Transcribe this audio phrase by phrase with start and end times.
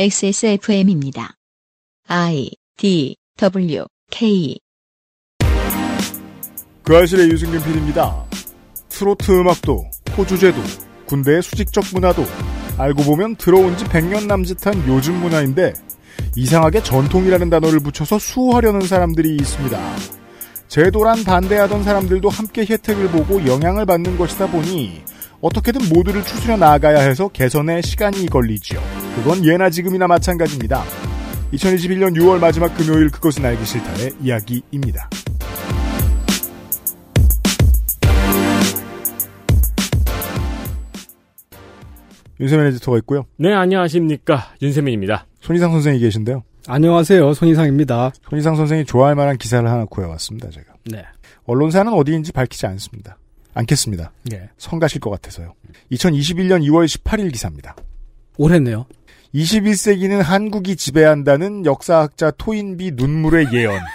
[0.00, 1.34] XSFM입니다.
[2.06, 4.56] I D W K
[6.84, 8.24] 그 아실의 유승균 PD입니다.
[8.90, 9.84] 트로트 음악도,
[10.16, 10.60] 호주제도,
[11.06, 12.22] 군대의 수직적 문화도
[12.78, 15.72] 알고 보면 들어온 지 100년 남짓한 요즘 문화인데
[16.36, 19.96] 이상하게 전통이라는 단어를 붙여서 수호하려는 사람들이 있습니다.
[20.68, 25.02] 제도란 반대하던 사람들도 함께 혜택을 보고 영향을 받는 것이다 보니
[25.40, 28.80] 어떻게든 모두를 추스려 나가야 해서 개선에 시간이 걸리지요.
[29.16, 30.82] 그건 예나 지금이나 마찬가지입니다.
[31.52, 35.08] 2021년 6월 마지막 금요일 그것은 알기 싫다의 이야기입니다.
[42.40, 43.26] 윤세민 에디터가 있고요.
[43.36, 44.54] 네, 안녕하십니까.
[44.62, 45.26] 윤세민입니다.
[45.40, 46.44] 손희상 선생이 계신데요.
[46.68, 47.32] 안녕하세요.
[47.34, 48.12] 손희상입니다.
[48.28, 50.50] 손희상 선생이 좋아할 만한 기사를 하나 구해왔습니다.
[50.50, 50.74] 제가.
[50.90, 51.04] 네.
[51.46, 53.16] 언론사는 어디인지 밝히지 않습니다.
[53.54, 54.12] 않겠습니다.
[54.24, 54.48] 네.
[54.56, 55.54] 성 가실 것 같아서요.
[55.92, 57.74] 2021년 2월 18일 기사입니다.
[58.36, 58.86] 올해네요.
[59.34, 63.80] 21세기는 한국이 지배한다는 역사학자 토인비 눈물의 예언.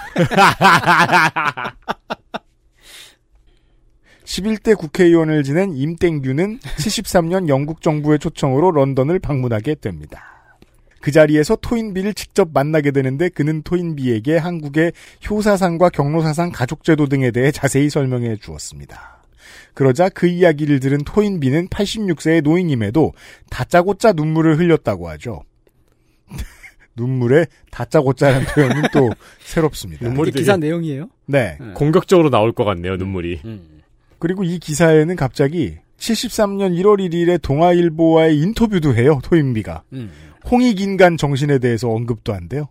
[4.26, 10.34] 11대 국회의원을 지낸 임땡규는 73년 영국 정부의 초청으로 런던을 방문하게 됩니다.
[11.02, 14.94] 그 자리에서 토인비를 직접 만나게 되는데 그는 토인비에게 한국의
[15.30, 19.23] 효사상과 경로사상 가족제도 등에 대해 자세히 설명해 주었습니다.
[19.74, 23.14] 그러자 그 이야기를 들은 토인비는 86세의 노인임에도
[23.50, 25.44] 다짜고짜 눈물을 흘렸다고 하죠.
[26.96, 29.10] 눈물에 다짜고짜라는 표현은 또
[29.44, 30.06] 새롭습니다.
[30.06, 31.10] 눈물이 이게 기사 내용이에요?
[31.26, 31.58] 네.
[31.74, 33.42] 공격적으로 나올 것 같네요, 눈물이.
[34.20, 39.84] 그리고 이 기사에는 갑자기 73년 1월 1일에 동아일보와의 인터뷰도 해요, 토인비가.
[39.94, 40.12] 음.
[40.52, 42.68] 홍익인간 정신에 대해서 언급도 한대요.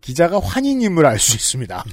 [0.00, 1.84] 기자가 환인임을 알 수 있습니다.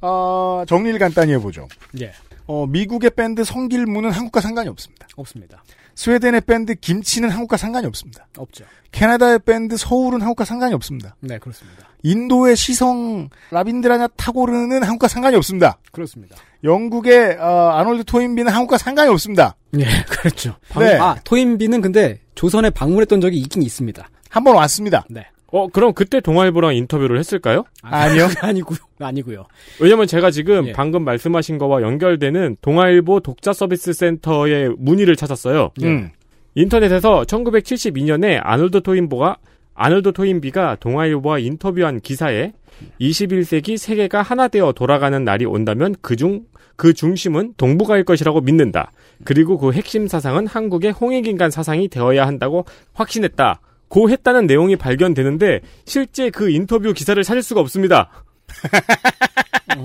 [0.00, 1.68] 어, 정리를 간단히 해보죠.
[2.00, 2.12] 예.
[2.46, 5.06] 어, 미국의 밴드 성길무는 한국과 상관이 없습니다.
[5.16, 5.62] 없습니다.
[5.94, 8.26] 스웨덴의 밴드 김치는 한국과 상관이 없습니다.
[8.36, 8.64] 없죠.
[8.90, 11.14] 캐나다의 밴드 서울은 한국과 상관이 없습니다.
[11.20, 11.88] 네, 그렇습니다.
[12.02, 15.78] 인도의 시성 라빈드라냐 타고르는 한국과 상관이 없습니다.
[15.92, 16.36] 그렇습니다.
[16.64, 19.56] 영국의 어, 아놀드 토인비는 한국과 상관이 없습니다.
[19.78, 20.56] 예, 그렇죠.
[20.78, 20.98] 네.
[20.98, 24.08] 아, 토인비는 근데 조선에 방문했던 적이 있긴 있습니다.
[24.30, 25.04] 한 번 왔습니다.
[25.08, 25.24] 네.
[25.54, 27.62] 어, 그럼 그때 동아일보랑 인터뷰를 했을까요?
[27.80, 28.26] 아니요.
[28.42, 28.78] 아니고요.
[28.98, 29.44] 아니고요.
[29.80, 30.72] 왜냐면 제가 지금 예.
[30.72, 35.70] 방금 말씀하신 거와 연결되는 동아일보 독자 서비스 센터의 문의를 찾았어요.
[35.84, 36.10] 음.
[36.56, 39.36] 인터넷에서 1972년에 아놀드 토인보가
[39.74, 42.52] 아놀드 토인비가 동아일보와 인터뷰한 기사에
[43.00, 48.90] 21세기 세계가 하나 되어 돌아가는 날이 온다면 그중 그 중심은 동북아일 것이라고 믿는다.
[49.22, 53.60] 그리고 그 핵심 사상은 한국의 홍익인간 사상이 되어야 한다고 확신했다.
[53.88, 58.10] 고 했다는 내용이 발견되는데 실제 그 인터뷰 기사를 찾을 수가 없습니다.
[59.76, 59.84] 어,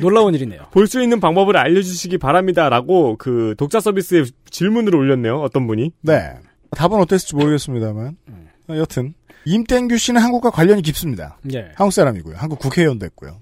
[0.00, 0.66] 놀라운 일이네요.
[0.72, 5.40] 볼 수 있는 방법을 알려주시기 바랍니다라고 그 독자 서비스에 질문을 올렸네요.
[5.40, 5.92] 어떤 분이.
[6.02, 6.34] 네.
[6.72, 8.16] 답은 어땠을지 모르겠습니다만.
[8.68, 11.38] 어, 여튼 임땡규 씨는 한국과 관련이 깊습니다.
[11.54, 11.70] 예.
[11.76, 12.36] 한국 사람이고요.
[12.36, 13.38] 한국 국회의원도 했고요.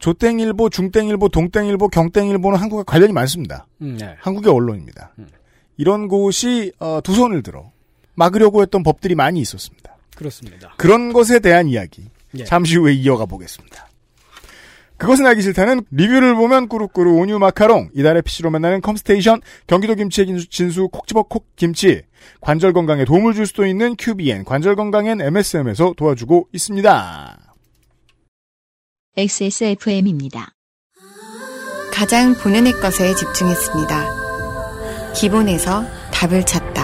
[0.00, 3.66] 조땡일보, 중땡일보, 동땡일보, 경땡일보는 한국과 관련이 많습니다.
[3.80, 4.16] 음, 네.
[4.18, 5.12] 한국의 언론입니다.
[5.18, 5.28] 음.
[5.76, 7.70] 이런 곳이 어, 두 손을 들어
[8.14, 9.96] 막으려고 했던 법들이 많이 있었습니다.
[10.16, 10.74] 그렇습니다.
[10.76, 12.04] 그런 것에 대한 이야기
[12.36, 12.44] 예.
[12.44, 13.88] 잠시 후에 이어가 보겠습니다.
[14.96, 20.48] 그것은 알기 싫다는 리뷰를 보면 꾸루꾸루 온유 마카롱 이달의 PC로 만나는 컴스테이션 경기도 김치의 진수,
[20.48, 22.02] 진수 콕집어 콕 김치
[22.40, 27.38] 관절 건강에 도움을 줄 수도 있는 QBN 관절 건강엔 MSM에서 도와주고 있습니다.
[29.16, 30.54] XSFM입니다.
[31.92, 35.12] 가장 본연의 것에 집중했습니다.
[35.14, 36.83] 기본에서 답을 찾다.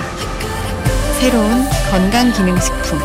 [1.20, 1.50] 새로운
[1.90, 2.98] 건강기능식품.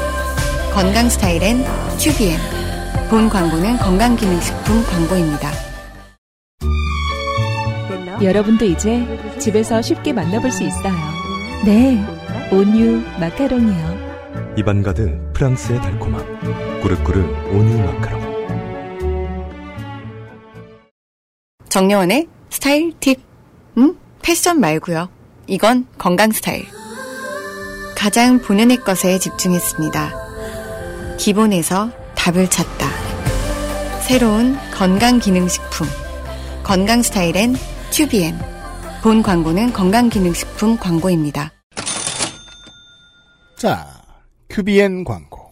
[0.74, 1.66] 건강 스타일엔
[1.98, 2.40] 튜비엔.
[3.10, 5.52] 본 광고는 건강기능식품 광고입니다.
[8.24, 9.06] 여러분도 이제
[9.38, 10.94] 집에서 쉽게 만나볼 수 있어요.
[11.66, 12.02] 네,
[12.54, 14.56] 온유 마카롱이요.
[14.56, 16.80] 입안 가득 프랑스의 달콤함.
[16.82, 17.20] 꾸르꾸르
[17.52, 18.26] 온유 마카롱.
[21.68, 23.20] 정려원의 스타일 팁.
[23.78, 23.98] 음?
[24.22, 25.10] 패션 말고요.
[25.48, 26.66] 이건 건강 스타일.
[27.96, 31.18] 가장 본연의 것에 집중했습니다.
[31.18, 32.88] 기본에서 답을 찾다.
[34.02, 35.88] 새로운 건강기능식품.
[36.64, 37.56] 건강 스타일엔
[37.92, 38.38] 튜비엔.
[39.02, 41.52] 본 광고는 건강기능식품 광고입니다.
[43.56, 43.88] 자
[44.50, 45.52] QBN 광고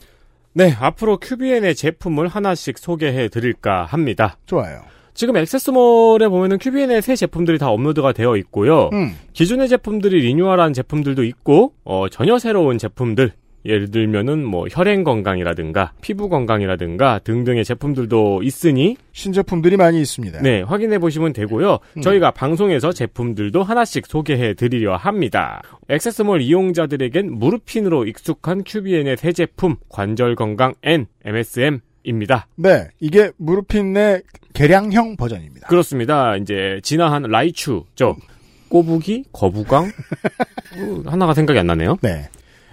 [0.54, 4.38] 네, 앞으로 QBN의 제품을 하나씩 소개해 드릴까 합니다.
[4.46, 4.84] 좋아요.
[5.14, 8.90] 지금 액세스몰에 보면은 QBN의 새 제품들이 다 업로드가 되어 있고요.
[8.94, 13.34] 음, 기존의 제품들이 리뉴얼한 제품들도 있고, 어, 전혀 새로운 제품들,
[13.66, 20.42] 예를 들면은 뭐 혈행 건강이라든가 피부 건강이라든가 등등의 제품들도 있으니 신제품들이 많이 있습니다.
[20.42, 21.80] 네, 확인해 보시면 되고요.
[21.98, 22.02] 음.
[22.02, 25.62] 저희가 방송에서 제품들도 하나씩 소개해 드리려 합니다.
[25.88, 32.48] 액세스몰 이용자들에겐 무르핀으로 익숙한 큐비엔의 새 제품 관절 건강 N MSM입니다.
[32.58, 35.68] 네, 이게 무르핀의 개량형 버전입니다.
[35.68, 36.36] 그렇습니다.
[36.38, 38.16] 이제 진화한 라이추, 저
[38.70, 41.98] 꼬부기, 거부광 어, 하나가 생각이 안 나네요.
[42.02, 42.30] 네.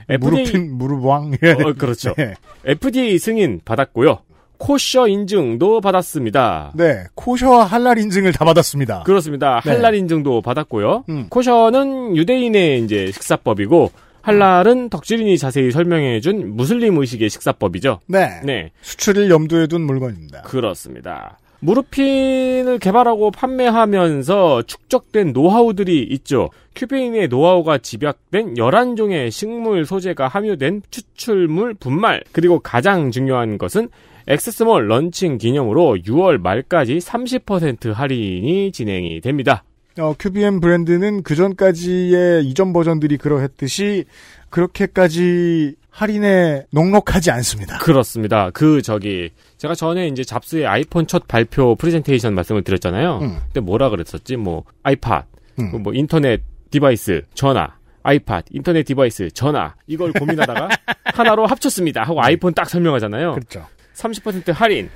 [0.08, 1.32] FDA 무르핀, 무르왕.
[1.32, 2.14] 어, 그렇죠.
[2.14, 2.34] 네.
[2.64, 4.18] FDA 승인 받았고요.
[4.58, 6.72] 코셔 인증도 받았습니다.
[6.74, 9.04] 네, 코셔와 할랄 인증을 다 받았습니다.
[9.04, 9.60] 그렇습니다.
[9.64, 9.70] 네.
[9.70, 11.04] 할랄 인증도 받았고요.
[11.08, 11.26] 음.
[11.30, 13.90] 코셔는 유대인의 이제 식사법이고
[14.20, 18.00] 할랄은 덕질인이 자세히 설명해준 무슬림 의식의 식사법이죠.
[18.06, 18.40] 네.
[18.44, 20.42] 네, 수출을 염두에 둔 물건입니다.
[20.42, 21.38] 그렇습니다.
[21.60, 26.50] 무르핀을 개발하고 판매하면서 축적된 노하우들이 있죠.
[26.74, 33.88] 큐베인의 노하우가 집약된 11종의 식물 소재가 함유된 추출물 분말, 그리고 가장 중요한 것은
[34.26, 39.64] XS몰 런칭 기념으로 6월 말까지 30% 할인이 진행이 됩니다.
[39.98, 44.04] 어, QBM 브랜드는 그 전까지의 이전 버전들이 그러했듯이
[44.48, 47.78] 그렇게까지 할인에 녹록하지 않습니다.
[47.78, 48.50] 그렇습니다.
[48.52, 49.30] 그 저기
[49.60, 53.18] 제가 전에 이제 잡스의 아이폰 첫 발표 프레젠테이션 말씀을 드렸잖아요.
[53.18, 53.38] 음.
[53.48, 54.36] 그때 뭐라 그랬었지?
[54.36, 55.26] 뭐 아이팟,
[55.58, 55.82] 음.
[55.82, 56.40] 뭐 인터넷
[56.70, 60.70] device, 전화, 아이팟, 인터넷 device, 전화 이걸 고민하다가
[61.12, 62.04] 하나로 합쳤습니다.
[62.04, 63.32] 하고 아이폰 딱 설명하잖아요.
[63.32, 63.66] 그렇죠.
[63.96, 64.88] 30% 할인,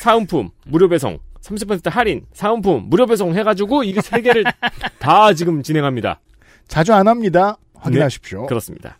[0.00, 4.44] 사은품 무료 배송, 30% 할인, 사은품 무료 배송 해가지고 이게 세 개를
[4.98, 6.20] 다 지금 진행합니다.
[6.68, 7.58] 자주 안 합니다.
[7.74, 8.46] 확인하십시오.
[8.46, 8.96] 그렇습니다.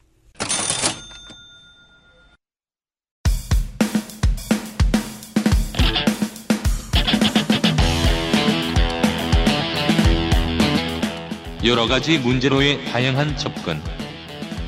[11.66, 13.80] 여러 가지 문제로의 다양한 접근.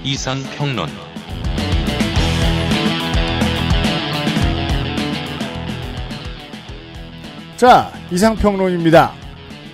[0.03, 0.89] 이상 평론.
[7.57, 9.13] 자, 이상 평론입니다.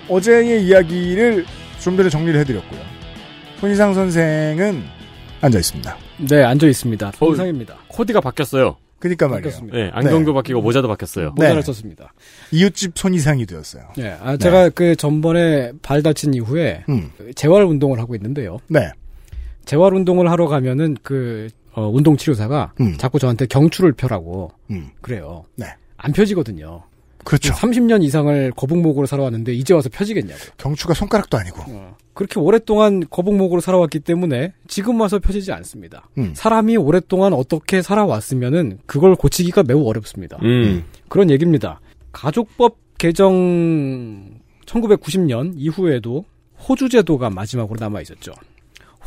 [0.06, 1.46] 어제의 이야기를
[1.80, 2.80] 좀 전에 정리를 해드렸고요.
[3.58, 4.84] 손희상 선생은
[5.40, 5.96] 앉아 있습니다.
[6.18, 7.08] 네, 앉아 있습니다.
[7.08, 7.76] 어, 통상입니다.
[7.88, 8.76] 코디가 바뀌었어요.
[9.04, 9.42] 그니까 말이에요.
[9.42, 9.76] 바뀌었습니다.
[9.76, 11.34] 네, 안경도 바뀌고 모자도 바뀌었어요.
[11.36, 11.44] 네.
[11.44, 12.14] 모자를 썼습니다.
[12.52, 13.82] 이웃집 손희상이 되었어요.
[13.98, 18.56] 네, 아, 제가 그 전번에 발 다친 이후에 음, 재활 운동을 하고 있는데요.
[18.68, 18.90] 네.
[19.66, 22.96] 재활 운동을 하러 가면은 그 어, 운동 치료사가 음.
[22.96, 25.44] 자꾸 저한테 경추를 펴라고 음, 그래요.
[25.54, 25.66] 네.
[25.98, 26.82] 안 펴지거든요.
[27.24, 27.52] 그렇죠.
[27.54, 30.52] 30년 이상을 거북목으로 살아왔는데 이제 와서 펴지겠냐고요.
[30.58, 31.62] 경추가 손가락도 아니고.
[31.68, 36.08] 어, 그렇게 오랫동안 거북목으로 살아왔기 때문에 지금 와서 펴지지 않습니다.
[36.18, 36.32] 음.
[36.34, 40.38] 사람이 오랫동안 어떻게 살아왔으면은 그걸 고치기가 매우 어렵습니다.
[40.42, 40.84] 음.
[41.08, 41.80] 그런 얘기입니다.
[42.12, 44.30] 가족법 개정
[44.66, 46.24] 1990년 이후에도
[46.68, 48.32] 호주 제도가 마지막으로 남아 있었죠.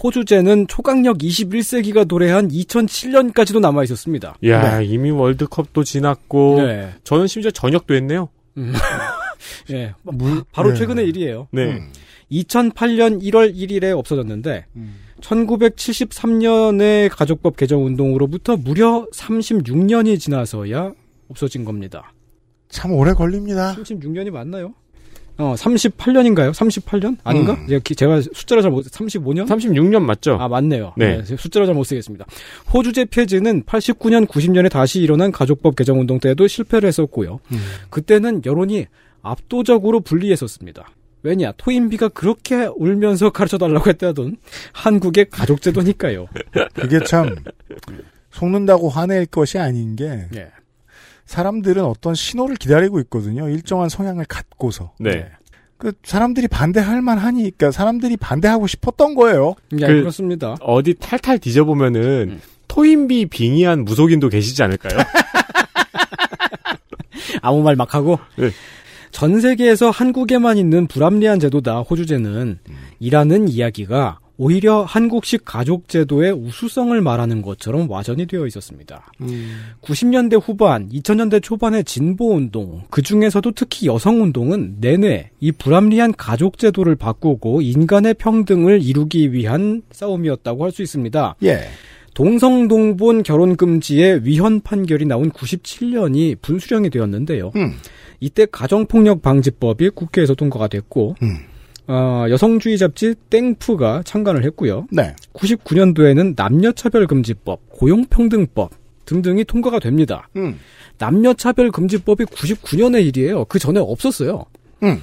[0.03, 4.35] 호주제는 초강력 21세기가 도래한 2007년까지도 남아 있었습니다.
[4.45, 6.93] 야 이미 월드컵도 지났고 네.
[7.03, 8.29] 저는 심지어 전역도 했네요.
[8.57, 8.73] 음.
[9.71, 9.93] 예.
[10.51, 10.75] 바로 네.
[10.75, 11.47] 최근의 일이에요.
[11.51, 11.65] 네.
[11.65, 11.91] 음.
[12.31, 14.95] 2008년 1월 1일에 없어졌는데 음.
[15.21, 20.91] 1973년의 가족법 개정 운동으로부터 무려 36년이 지나서야
[21.29, 22.13] 없어진 겁니다.
[22.69, 23.75] 참 오래 걸립니다.
[23.75, 24.73] 36년이 맞나요?
[25.37, 26.51] 어, 38년인가요?
[26.51, 27.17] 38년?
[27.23, 27.53] 아닌가?
[27.53, 27.67] 음.
[27.67, 29.47] 제가, 기- 제가 숫자를 잘 못, 35년?
[29.47, 30.37] 36년 맞죠?
[30.39, 30.93] 아, 맞네요.
[30.97, 31.21] 네.
[31.23, 31.35] 네.
[31.37, 32.25] 숫자를 잘 못 쓰겠습니다.
[32.73, 37.39] 호주제 폐지는 89년, 90년에 다시 일어난 가족법 개정 운동 때도 실패를 했었고요.
[37.51, 37.57] 음.
[37.91, 38.87] 그때는 여론이
[39.21, 40.89] 압도적으로 불리했었습니다.
[41.23, 44.37] 왜냐, 토인비가 그렇게 울면서 가르쳐 달라고 했다던
[44.73, 46.27] 한국의 가족제도니까요.
[46.73, 47.35] 그게 참
[48.31, 50.47] 속는다고 화낼 것이 아닌 게 예.
[51.27, 53.47] 사람들은 어떤 신호를 기다리고 있거든요.
[53.49, 54.93] 일정한 성향을 갖고서.
[54.99, 55.27] 네.
[55.77, 59.53] 그 사람들이 반대할 만하니까 사람들이 반대하고 싶었던 거예요.
[59.73, 60.55] 예, 그- 그렇습니다.
[60.61, 62.41] 어디 탈탈 뒤져보면은 음.
[62.67, 64.97] 토인비 빙의한 무속인도 계시지 않을까요?
[67.41, 68.19] 아무 말 막 하고.
[68.37, 68.49] 네.
[69.11, 72.59] 전 세계에서 한국에만 있는 불합리한 제도다, 호주제는.
[72.99, 79.11] 이라는 이야기가 오히려 한국식 가족제도의 우수성을 말하는 것처럼 와전이 되어 있었습니다.
[79.81, 88.13] 90년대 후반, 2000년대 초반의 진보운동, 그 중에서도 특히 여성운동은 내내 이 불합리한 가족제도를 바꾸고 인간의
[88.13, 91.35] 평등을 이루기 위한 싸움이었다고 할 수 있습니다.
[91.43, 91.61] 예.
[92.13, 97.51] 동성동본 결혼금지의 위헌 판결이 나온 97년이 분수령이 되었는데요.
[97.55, 97.73] 음.
[98.19, 101.37] 이때 가정폭력 방지법이 국회에서 통과가 됐고, 음.
[101.87, 104.87] 어, 여성주의 잡지 땡프가 창간을 했고요.
[104.91, 105.15] 네.
[105.33, 108.71] 99년도에는 남녀차별금지법, 고용평등법
[109.05, 110.27] 등등이 통과가 됩니다.
[110.35, 110.59] 음.
[110.97, 113.45] 남녀차별금지법이 99년의 일이에요.
[113.45, 114.45] 그 전에 없었어요.
[114.83, 115.01] 음.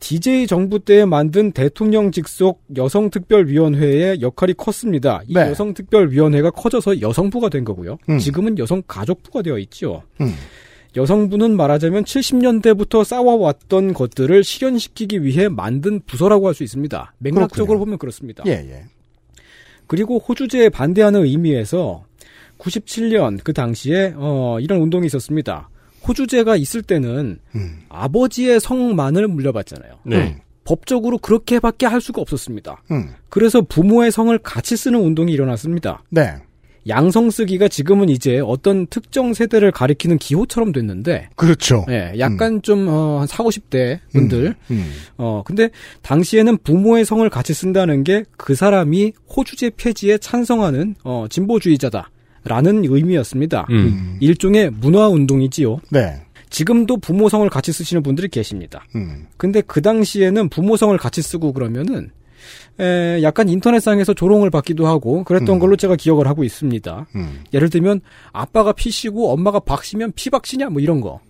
[0.00, 5.22] DJ 정부 때 만든 대통령 직속 여성특별위원회의 역할이 컸습니다.
[5.26, 5.40] 이 네.
[5.50, 7.98] 여성특별위원회가 커져서 여성부가 된 거고요.
[8.08, 8.18] 음.
[8.18, 10.02] 지금은 여성가족부가 되어 있죠.
[10.20, 10.34] 음.
[10.96, 17.14] 여성부는 말하자면 70년대부터 싸워왔던 것들을 실현시키기 위해 만든 부서라고 할 수 있습니다.
[17.18, 17.78] 맥락적으로 그렇군요.
[17.84, 18.42] 보면 그렇습니다.
[18.46, 18.84] 예, 예.
[19.86, 22.04] 그리고 호주제에 반대하는 의미에서
[22.58, 25.68] 97년 그 당시에 어, 이런 운동이 있었습니다.
[26.06, 27.78] 호주제가 있을 때는 음.
[27.88, 29.92] 아버지의 성만을 물려받잖아요.
[30.04, 30.42] 네.
[30.64, 32.82] 법적으로 그렇게밖에 할 수가 없었습니다.
[32.90, 33.10] 음.
[33.28, 36.02] 그래서 부모의 성을 같이 쓰는 운동이 일어났습니다.
[36.10, 36.34] 네.
[36.88, 41.84] 양성 쓰기가 지금은 이제 어떤 특정 세대를 가리키는 기호처럼 됐는데, 그렇죠.
[41.90, 44.92] 예, 약간 좀, 어, 한 4, 50대 분들, 음.
[45.16, 45.68] 어, 근데
[46.02, 52.10] 당시에는 부모의 성을 같이 쓴다는 게 그 사람이 호주제 폐지에 찬성하는, 어, 진보주의자다.
[52.44, 53.66] 라는 의미였습니다.
[53.68, 54.16] 음.
[54.20, 55.80] 일종의 문화 운동이지요.
[55.90, 56.22] 네.
[56.48, 58.86] 지금도 부모성을 같이 쓰시는 분들이 계십니다.
[58.94, 59.26] 음.
[59.36, 62.10] 근데 그 당시에는 부모성을 같이 쓰고 그러면은
[62.80, 65.58] 에, 약간 인터넷상에서 조롱을 받기도 하고 그랬던 음.
[65.58, 67.06] 걸로 제가 기억을 하고 있습니다.
[67.16, 67.44] 음.
[67.52, 68.00] 예를 들면
[68.32, 71.20] 아빠가 피씨고 엄마가 박씨면 피박씨냐 뭐 이런 거.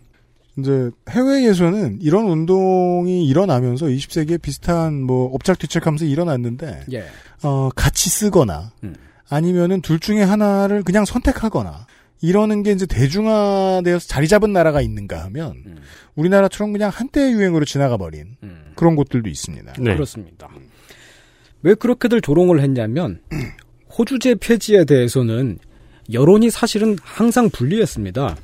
[0.58, 7.04] 이제 해외에서는 이런 운동이 일어나면서 20세기에 비슷한 뭐 엎착뒤착하면서 일어났는데 예.
[7.44, 8.94] 어, 같이 쓰거나 음.
[9.28, 11.86] 아니면은 둘 중에 하나를 그냥 선택하거나
[12.20, 15.76] 이러는 게 이제 대중화되어서 자리 잡은 나라가 있는가 하면 음.
[16.16, 18.72] 우리나라처럼 그냥 한때 유행으로 지나가 버린 음.
[18.74, 19.74] 그런 곳들도 있습니다.
[19.78, 19.94] 네.
[19.94, 20.48] 그렇습니다.
[21.62, 23.20] 왜 그렇게들 조롱을 했냐면
[23.96, 25.58] 호주제 폐지에 대해서는
[26.12, 28.36] 여론이 사실은 항상 불리했습니다.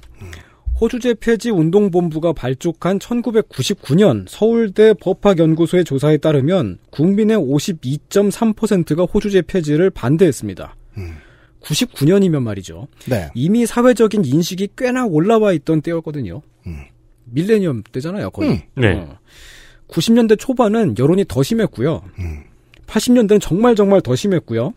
[0.81, 10.75] 호주제 폐지 운동본부가 발족한 1999년 서울대 법학연구소의 조사에 따르면 국민의 52.3%가 호주제 폐지를 반대했습니다.
[10.99, 11.15] 음.
[11.63, 12.89] 99년이면 말이죠.
[13.09, 13.31] 네.
[13.35, 16.43] 이미 사회적인 인식이 꽤나 올라와 있던 때였거든요.
[16.67, 16.77] 음.
[17.27, 18.51] 밀레니엄 때잖아요, 거의.
[18.51, 18.61] 음.
[18.75, 18.95] 네.
[18.95, 19.19] 어.
[19.89, 22.03] 90년대 초반은 여론이 더 심했고요.
[22.19, 22.45] 음.
[22.87, 24.75] 80년대는 정말 정말 더 심했고요.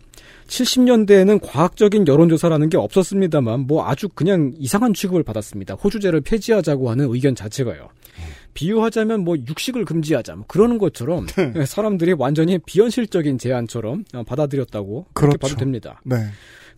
[0.47, 5.75] 70년대에는 과학적인 여론조사라는 게 없었습니다만 뭐 아주 그냥 이상한 취급을 받았습니다.
[5.75, 7.89] 호주제를 폐지하자고 하는 의견 자체가요.
[8.53, 11.27] 비유하자면 뭐 육식을 금지하자 뭐 그러는 것처럼
[11.67, 15.53] 사람들이 완전히 비현실적인 제안처럼 어, 받아들였다고 그렇게 그렇죠.
[15.53, 16.01] 봐도 됩니다.
[16.03, 16.15] 네.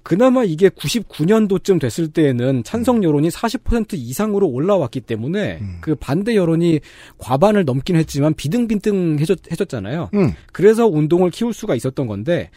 [0.03, 5.77] 그나마 이게 99년도쯤 됐을 때에는 찬성 여론이 40% 이상으로 올라왔기 때문에 음.
[5.81, 6.79] 그 반대 여론이
[7.17, 10.09] 과반을 넘긴 했지만 비등비등해졌, 해졌잖아요.
[10.13, 10.31] 음.
[10.53, 12.49] 그래서 운동을 키울 수가 있었던 건데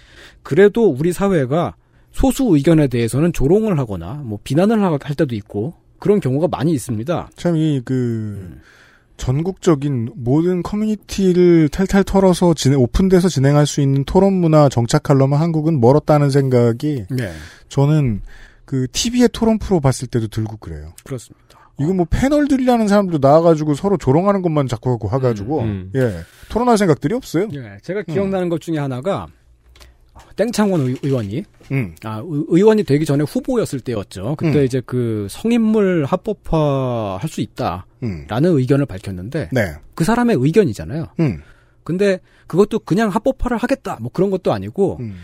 [0.42, 1.74] 그래도 우리 사회가
[2.12, 7.30] 소수 의견에 대해서는 조롱을 하거나 뭐 비난을 하- 할 때도 있고 그런 경우가 많이 있습니다.
[7.36, 8.58] 참이그
[9.22, 16.28] 전국적인 모든 커뮤니티를 탈탈 털어서 진행, 오픈돼서 진행할 수 있는 토론 문화 정착하려면 한국은 멀었다는
[16.28, 17.30] 생각이 네.
[17.68, 18.22] 저는
[18.64, 20.92] 그 TV의 토론 프로 봤을 때도 들고 그래요.
[21.04, 21.70] 그렇습니다.
[21.78, 27.14] 이거 뭐 패널들이라는 사람들도 나와가지고 서로 조롱하는 것만 자꾸 하고 하가지고 음, 예 토론할 생각들이
[27.14, 27.46] 없어요.
[27.52, 29.28] 예, 제가 기억나는 것 중에 하나가
[30.36, 31.42] 땡창원 의- 의원이
[31.72, 31.94] 음.
[32.04, 34.34] 아, 의- 의원이 되기 전에 후보였을 때였죠.
[34.36, 34.64] 그때 음.
[34.64, 38.26] 이제 그 성인물 합법화 할 수 있다라는 음.
[38.58, 39.74] 의견을 밝혔는데 네.
[39.94, 41.06] 그 사람의 의견이잖아요.
[41.20, 41.40] 음.
[41.84, 45.16] 근데 그것도 그냥 합법화를 하겠다 뭐 그런 것도 아니고 음.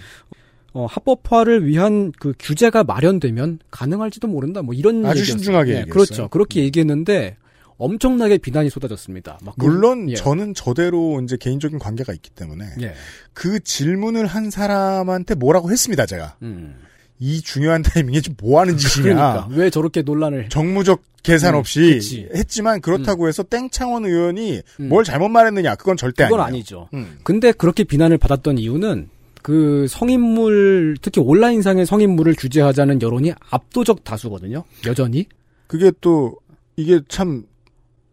[0.72, 5.38] 어, 합법화를 위한 그 규제가 마련되면 가능할지도 모른다 뭐 이런 아주 얘기였어요.
[5.38, 5.92] 신중하게 예, 얘기했어요.
[5.92, 6.28] 그렇죠.
[6.28, 7.36] 그렇게 얘기했는데
[7.78, 9.38] 엄청나게 비난이 쏟아졌습니다.
[9.42, 10.14] 막 그- 물론 예.
[10.14, 12.94] 저는 저대로 이제 개인적인 관계가 있기 때문에 예.
[13.32, 16.74] 그 질문을 한 사람한테 뭐라고 했습니다 제가 음.
[17.20, 21.80] 이 중요한 타이밍에 지금 뭐 하는 짓이냐 그러니까 왜 저렇게 논란을 정무적 계산 음, 없이
[21.94, 22.28] 그치.
[22.34, 24.88] 했지만 그렇다고 해서 땡창원 의원이 음.
[24.88, 26.46] 뭘 잘못 말했느냐 그건 절대 그건 아니에요.
[26.56, 26.88] 아니죠.
[26.94, 27.18] 음.
[27.24, 29.08] 근데 그렇게 비난을 받았던 이유는
[29.42, 34.64] 그 성인물 특히 온라인상의 성인물을 규제하자는 여론이 압도적 다수거든요.
[34.86, 35.26] 여전히.
[35.66, 36.36] 그게 또
[36.76, 37.44] 이게 참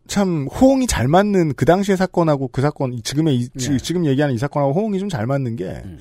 [0.08, 3.78] 참 호응이 잘 맞는 그 당시의 사건하고 그 사건 이- 지금의 이, 지- 네.
[3.78, 5.98] 지금 얘기하는 이 사건하고 호응이 좀 잘 맞는 게 음.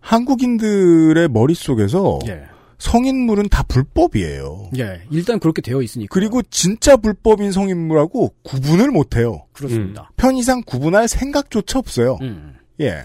[0.00, 2.42] 한국인들의 머릿속에서 예.
[2.78, 4.70] 성인물은 다 불법이에요.
[4.78, 5.02] 예.
[5.10, 6.12] 일단 그렇게 되어 있으니까.
[6.12, 9.44] 그리고 진짜 불법인 성인물하고 구분을 못 해요.
[9.52, 10.10] 그렇습니다.
[10.16, 12.18] 편의상 구분할 생각조차 없어요.
[12.22, 12.54] 음.
[12.80, 13.02] 예.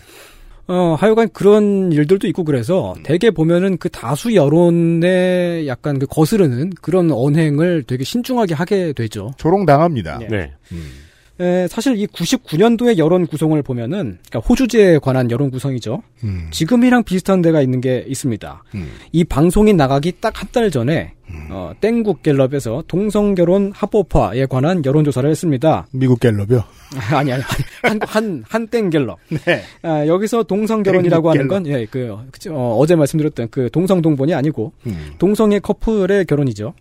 [0.68, 7.12] 어, 하여간 그런 일들도 있고 그래서 대개 보면은 그 다수 여론에 약간 그 거스르는 그런
[7.12, 9.32] 언행을 되게 신중하게 하게 되죠.
[9.38, 10.20] 조롱 당합니다.
[10.22, 10.28] 예.
[10.28, 10.52] 네.
[10.72, 11.03] 음.
[11.40, 16.04] 에, 사실 이 99년도의 여론 구성을 보면은 그러니까 호주제에 관한 여론 구성이죠.
[16.24, 16.48] 음.
[16.52, 18.64] 지금이랑 비슷한 데가 있는 게 있습니다.
[18.76, 18.92] 음.
[19.12, 21.14] 이 방송이 나가기 딱 한 달 전에
[21.50, 25.88] 어, 땡국 갤럽에서 동성 결혼 합법화에 관한 여론 조사를 했습니다.
[25.92, 26.64] 미국 갤럽이요.
[27.12, 27.42] 아니 아니
[27.82, 29.18] 한한 한땡 갤럽.
[29.30, 29.64] 네.
[29.82, 32.16] 아, 여기서 동성 결혼이라고 하는 건 예, 그
[32.52, 35.14] 어, 어제 말씀드렸던 그 동성 동본이 아니고 음.
[35.18, 36.76] 동성애 커플의 결혼이죠.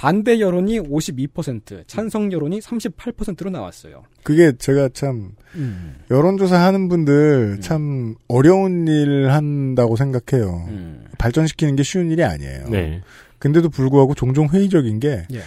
[0.00, 0.02] 음.
[0.02, 4.02] 반대 여론이 52%, 찬성 여론이 38%로 나왔어요.
[4.22, 5.96] 그게 제가 참 음.
[6.10, 10.64] 여론조사 하는 분들 참 어려운 일 한다고 생각해요.
[10.68, 11.04] 음.
[11.18, 12.68] 발전시키는 게 쉬운 일이 아니에요.
[12.70, 13.02] 네.
[13.38, 15.40] 근데도 불구하고 종종 회의적인 게할 예.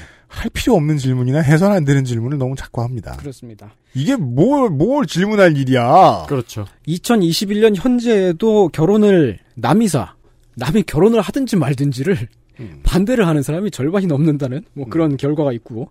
[0.54, 3.16] 필요 없는 질문이나 해선 안 되는 질문을 너무 자꾸 합니다.
[3.20, 3.74] 그렇습니다.
[3.94, 6.26] 이게 뭘, 뭘 질문할 일이야.
[6.28, 6.66] 그렇죠.
[6.88, 10.16] 2021년 현재에도 결혼을 남이사,
[10.56, 12.28] 남이 결혼을 하든지 말든지를
[12.64, 12.80] 음.
[12.84, 15.90] 반대를 하는 사람이 절반이 넘는다는 뭐 그런 결과가 있고,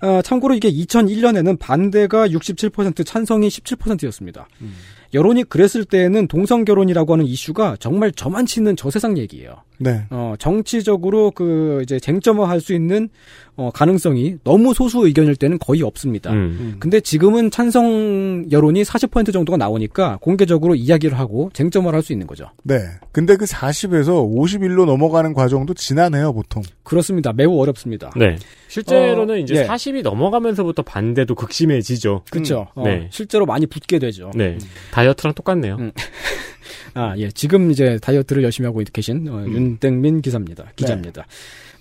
[0.00, 4.48] 아, 참고로 이게 2001년에는 반대가 67%, 찬성이 17%였습니다.
[4.60, 4.74] 음.
[5.14, 9.62] 여론이 그랬을 때에는 동성 결혼이라고 하는 이슈가 정말 저만치 있는 저세상 얘기예요.
[9.78, 10.06] 네.
[10.10, 13.08] 어, 정치적으로 그 이제 쟁점화할 수 있는
[13.56, 16.32] 어, 가능성이 너무 소수 의견일 때는 거의 없습니다.
[16.32, 16.76] 음.
[16.80, 22.50] 근데 지금은 찬성 여론이 40% 정도가 나오니까 공개적으로 이야기를 하고 쟁점화를 할수 있는 거죠.
[22.64, 22.78] 네.
[23.12, 26.64] 근데 그 40에서 51로 넘어가는 과정도 지나네요, 보통.
[26.82, 27.32] 그렇습니다.
[27.32, 28.10] 매우 어렵습니다.
[28.16, 28.36] 네.
[28.68, 29.66] 실제로는 어, 이제 예.
[29.66, 32.22] 40이 넘어가면서부터 반대도 극심해지죠.
[32.30, 32.66] 그렇죠.
[32.76, 32.82] 음.
[32.82, 33.08] 네.
[33.10, 34.32] 실제로 많이 붙게 되죠.
[34.34, 34.58] 네.
[34.90, 35.76] 다이어트랑 똑같네요.
[35.78, 35.92] 음.
[36.94, 37.30] 아, 예.
[37.30, 40.72] 지금 이제 다이어트를 열심히 하고 계신 어, 윤땡민 기사입니다.
[40.74, 41.26] 기자입니다.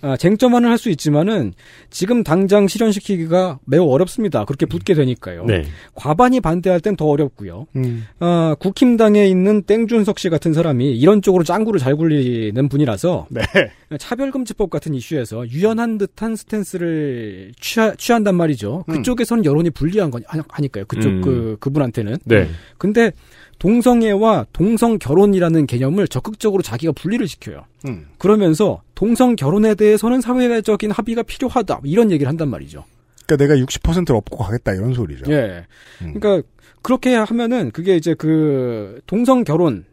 [0.03, 1.53] 아, 쟁점화는 할 수 있지만은
[1.89, 4.43] 지금 당장 실현시키기가 매우 어렵습니다.
[4.43, 5.45] 그렇게 붙게 되니까요.
[5.45, 5.63] 네.
[5.95, 7.67] 과반이 반대할 땐 더 어렵고요.
[7.77, 8.05] 음.
[8.19, 13.41] 아, 국힘당에 있는 땡준석 씨 같은 사람이 이런 쪽으로 짱구를 잘 굴리는 분이라서 네.
[13.97, 18.83] 차별금지법 같은 이슈에서 유연한 듯한 스탠스를 취하, 취한단 말이죠.
[18.89, 18.95] 음.
[18.97, 20.19] 그쪽에서는 여론이 불리한 거
[20.49, 20.83] 하니까요.
[20.85, 21.21] 그쪽 음.
[21.21, 22.17] 그 그분한테는.
[22.25, 22.49] 네.
[22.77, 23.11] 근데
[23.63, 27.63] 동성애와 동성 결혼이라는 개념을 적극적으로 자기가 분리를 시켜요.
[27.87, 28.07] 음.
[28.17, 32.83] 그러면서 동성 결혼에 대해서는 사회적인 합의가 필요하다 이런 얘기를 한단 말이죠.
[33.25, 35.31] 그러니까 내가 60%를 업고 가겠다 이런 소리죠.
[35.31, 35.65] 예.
[36.01, 36.13] 음.
[36.13, 36.45] 그러니까
[36.81, 39.85] 그렇게 하면은 그게 이제 그 동성 결혼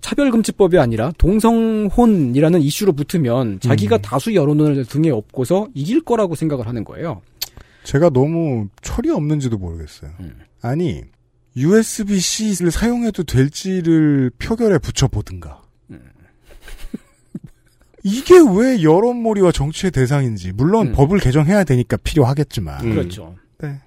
[0.00, 4.02] 차별금지법이 아니라 동성혼이라는 이슈로 붙으면 자기가 음.
[4.02, 7.22] 다수 여론을 등에 업고서 이길 거라고 생각을 하는 거예요.
[7.82, 10.12] 제가 너무 철이 없는지도 모르겠어요.
[10.20, 10.38] 음.
[10.62, 11.02] 아니,
[11.56, 15.62] USB-C를 사용해도 될지를 표결에 붙여보든가.
[15.90, 16.00] 음.
[18.04, 20.92] 이게 왜 여론몰이와 정치의 대상인지, 물론 음.
[20.92, 22.84] 법을 개정해야 되니까 필요하겠지만.
[22.84, 22.90] 음.
[22.90, 23.36] 그렇죠.
[23.58, 23.80] 네.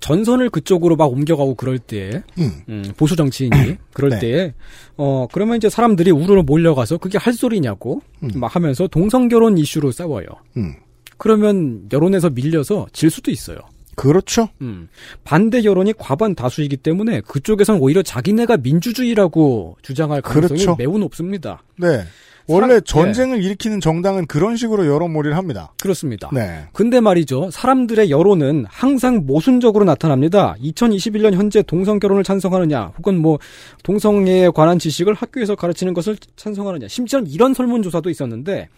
[0.00, 2.62] 전선을 그쪽으로 막 옮겨가고 그럴 때 음.
[2.68, 4.18] 음, 보수 정치인이 그럴 네.
[4.18, 4.54] 때에
[4.98, 8.28] 어 그러면 이제 사람들이 우르르 몰려가서 그게 할 소리냐고 음.
[8.34, 10.26] 막 하면서 동성 결혼 이슈로 싸워요.
[10.58, 10.74] 음.
[11.16, 13.56] 그러면 여론에서 밀려서 질 수도 있어요.
[13.96, 14.48] 그렇죠.
[14.60, 14.88] 음.
[15.24, 20.76] 반대 여론이 과반 다수이기 때문에 그쪽에선 오히려 자기네가 민주주의라고 주장할 가능성이 그렇죠.
[20.76, 21.62] 매우 높습니다.
[21.78, 22.02] 네.
[22.46, 25.72] 원래 사- 전쟁을 일으키는 정당은 그런 식으로 여론몰이를 합니다.
[25.80, 26.28] 그렇습니다.
[26.30, 26.66] 네.
[26.74, 27.50] 근데 말이죠.
[27.50, 30.54] 사람들의 여론은 항상 모순적으로 나타납니다.
[30.62, 33.38] 2021년 현재 동성 결혼을 찬성하느냐, 혹은 뭐
[33.82, 36.86] 동성애에 관한 지식을 학교에서 가르치는 것을 찬성하느냐.
[36.88, 38.68] 심지어는 이런 설문조사도 있었는데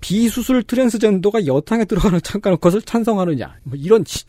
[0.00, 3.56] 비수술 트랜스젠더가 여탕에 들어가는 잠깐 것을 찬성하느냐.
[3.64, 4.24] 뭐 이런 지-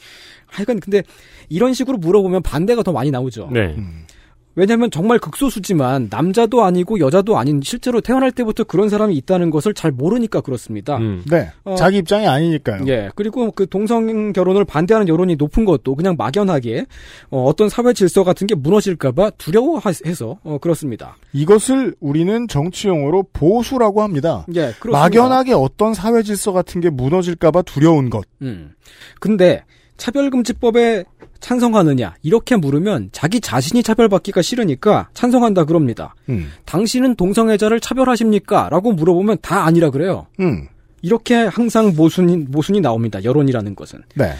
[0.47, 1.03] 하여간 근데
[1.49, 3.49] 이런 식으로 물어보면 반대가 더 많이 나오죠.
[3.51, 3.75] 네.
[3.77, 4.05] 음.
[4.55, 9.91] 왜냐하면 정말 극소수지만 남자도 아니고 여자도 아닌 실제로 태어날 때부터 그런 사람이 있다는 것을 잘
[9.91, 10.97] 모르니까 그렇습니다.
[10.97, 11.23] 음.
[11.29, 11.49] 네.
[11.63, 11.75] 어.
[11.75, 12.83] 자기 입장이 아니니까요.
[12.87, 13.09] 예.
[13.15, 16.85] 그리고 그 동성 결혼을 반대하는 여론이 높은 것도 그냥 막연하게
[17.29, 21.17] 어, 떤 사회 질서 같은 게 무너질까봐 두려워해서 어, 그렇습니다.
[21.33, 24.45] 이것을 우리는 정치 용어로 보수라고 합니다.
[24.49, 24.73] 예.
[24.79, 24.91] 그렇습니다.
[24.91, 28.25] 막연하게 어떤 사회 질서 같은 게 무너질까봐 두려운 것.
[28.41, 28.73] 음.
[29.19, 29.63] 근데
[29.97, 31.05] 차별금지법에
[31.45, 36.15] 찬성하느냐 이렇게 물으면 자기 자신이 차별받기가 싫으니까 찬성한다 그럽니다.
[36.27, 36.51] 음.
[36.65, 38.69] 당신은 동성애자를 차별하십니까?
[38.69, 40.25] 라고 물어보면 다 아니라 그래요.
[40.39, 40.67] 음.
[41.03, 43.23] 이렇게 항상 모순이, 모순이 나옵니다.
[43.23, 44.01] 여론이라는 것은.
[44.15, 44.33] 네.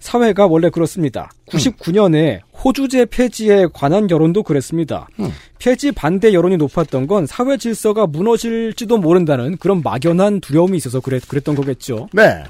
[0.00, 1.30] 사회가 원래 그렇습니다.
[1.50, 5.06] 99년에 호주제 폐지에 관한 여론도 그랬습니다.
[5.20, 5.30] 음.
[5.60, 11.54] 폐지 반대 여론이 높았던 건 사회 질서가 무너질지도 모른다는 그런 막연한 두려움이 있어서 그랬, 그랬던
[11.54, 12.08] 거겠죠.
[12.12, 12.42] 네.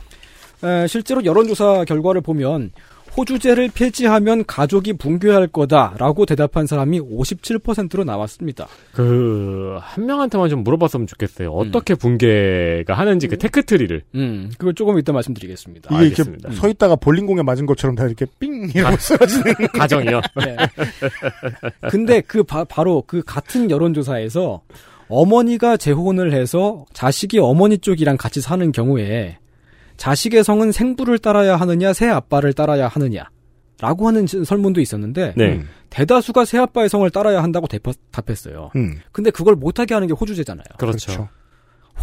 [0.64, 2.72] 에, 실제로 여론조사 결과를 보면
[3.18, 8.68] 호주제를 폐지하면 가족이 붕괴할 거다라고 대답한 사람이 57%로 나왔습니다.
[8.92, 11.50] 그, 한 명한테만 좀 물어봤으면 좋겠어요.
[11.50, 14.02] 어떻게 붕괴가 하는지 그 tech tree를.
[14.14, 15.88] 음, 그걸 조금 이따 말씀드리겠습니다.
[15.92, 16.48] 이게 알겠습니다.
[16.48, 19.54] 이렇게 서 있다가 볼링공에 맞은 것처럼 다 이렇게 삥 이러고 쓰러지는.
[19.74, 20.20] 가정이요.
[20.38, 20.56] 네.
[21.90, 24.62] 근데 그 바, 바로 그 같은 여론조사에서
[25.08, 29.38] 어머니가 재혼을 해서 자식이 어머니 쪽이랑 같이 사는 경우에
[29.98, 33.24] 자식의 성은 생부를 따라야 하느냐 새 아빠를 따라야 하느냐
[33.80, 35.52] 라고 하는 지- 설문도 있었는데 네.
[35.56, 35.68] 음.
[35.90, 38.70] 대다수가 새 아빠의 성을 따라야 한다고 대파- 답했어요.
[38.76, 38.96] 음.
[39.12, 40.64] 근데 그걸 못하게 하는 게 호주제잖아요.
[40.78, 41.06] 그렇죠.
[41.12, 41.28] 그렇죠.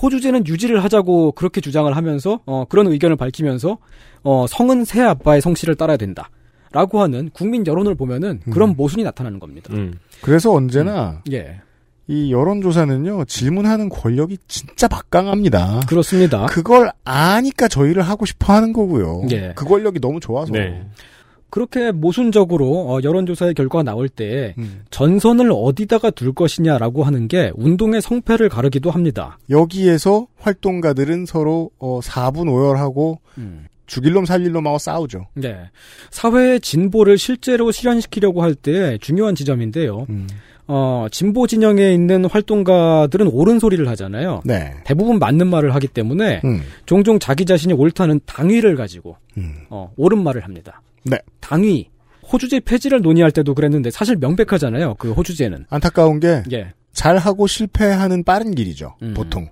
[0.01, 3.77] 호주제는 유지를 하자고 그렇게 주장을 하면서 어, 그런 의견을 밝히면서
[4.23, 6.29] 어, 성은 새 아빠의 성씨를 따라야 된다.
[6.71, 9.73] 라고 하는 국민 여론을 보면은 그런 모순이 나타나는 겁니다.
[9.73, 9.93] 음.
[10.21, 11.61] 그래서 언제나 예.
[12.07, 15.81] 이 여론조사는요, 질문하는 권력이 진짜 막강합니다.
[15.87, 16.45] 그렇습니다.
[16.45, 19.23] 그걸 아니까 저희를 하고 싶어 하는 거고요.
[19.31, 19.53] 예.
[19.55, 20.51] 그 권력이 너무 좋아서.
[20.53, 20.85] 네.
[21.49, 24.83] 그렇게 모순적으로 어, 여론조사의 결과가 나올 때 음.
[24.89, 29.37] 전선을 어디다가 둘 것이냐라고 하는 게 운동의 성패를 가르기도 합니다.
[29.49, 33.19] 여기에서 활동가들은 서로 어, 4분 오열하고
[33.87, 35.27] 죽일 놈 살릴 놈하고 싸우죠.
[35.35, 35.55] 네.
[36.11, 40.07] 사회의 진보를 실제로 실현시키려고 할 때 중요한 지점인데요.
[40.09, 40.27] 음.
[40.67, 44.41] 어, 진보 진영에 있는 활동가들은 옳은 소리를 하잖아요.
[44.45, 44.73] 네.
[44.83, 46.61] 대부분 맞는 말을 하기 때문에 음.
[46.85, 49.65] 종종 자기 자신이 옳다는 당위를 가지고 음.
[49.69, 50.81] 어, 옳은 말을 합니다.
[51.03, 51.17] 네.
[51.39, 51.89] 당위.
[52.31, 54.95] 호주제 폐지를 논의할 때도 그랬는데 사실 명백하잖아요.
[54.95, 55.67] 그 호주제는.
[55.69, 56.73] 안타까운 게 예.
[56.93, 58.95] 잘하고 실패하는 빠른 길이죠.
[59.03, 59.13] 음.
[59.13, 59.47] 보통.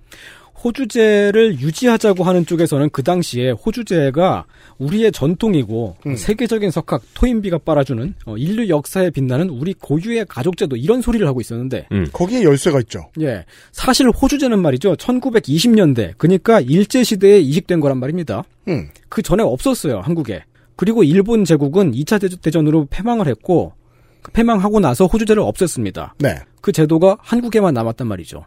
[0.64, 4.46] 호주제를 유지하자고 하는 쪽에서는 그 당시에 호주제가
[4.78, 6.16] 우리의 전통이고 음.
[6.16, 11.86] 세계적인 석학 토인비가 빨아주는 어, 인류 역사에 빛나는 우리 고유의 가족제도 이런 소리를 하고 있었는데
[12.12, 13.10] 거기에 열쇠가 있죠.
[13.20, 18.42] 예 사실 호주제는 말이죠 1920년대 그러니까 일제 시대에 이식된 거란 말입니다.
[18.68, 18.88] 음.
[19.08, 20.42] 그 전에 없었어요 한국에
[20.76, 23.74] 그리고 일본 제국은 2차 대전으로 패망을 했고
[24.22, 26.12] 그 패망하고 나서 호주제를 없앴습니다.
[26.18, 26.36] 네.
[26.62, 28.46] 그 제도가 한국에만 남았단 말이죠.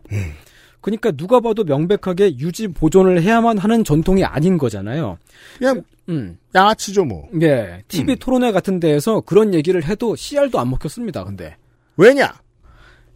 [0.81, 5.17] 그러니까 누가 봐도 명백하게 유지 보존을 해야만 하는 전통이 아닌 거잖아요.
[5.57, 6.37] 그냥 음.
[6.55, 7.27] 양아치죠 뭐.
[7.41, 7.83] 예.
[7.87, 11.23] TV 토론회 같은 데에서 그런 얘기를 해도 CR도 안 먹혔습니다.
[11.23, 11.55] 근데
[11.97, 12.33] 왜냐?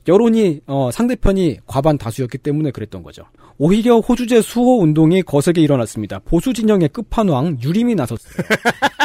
[0.08, 3.24] 여론이 어, 상대편이 과반 다수였기 때문에 그랬던 거죠.
[3.58, 6.20] 오히려 호주제 수호 운동이 거세게 일어났습니다.
[6.26, 8.34] 보수 진영의 끝판왕 유림이 나섰어요.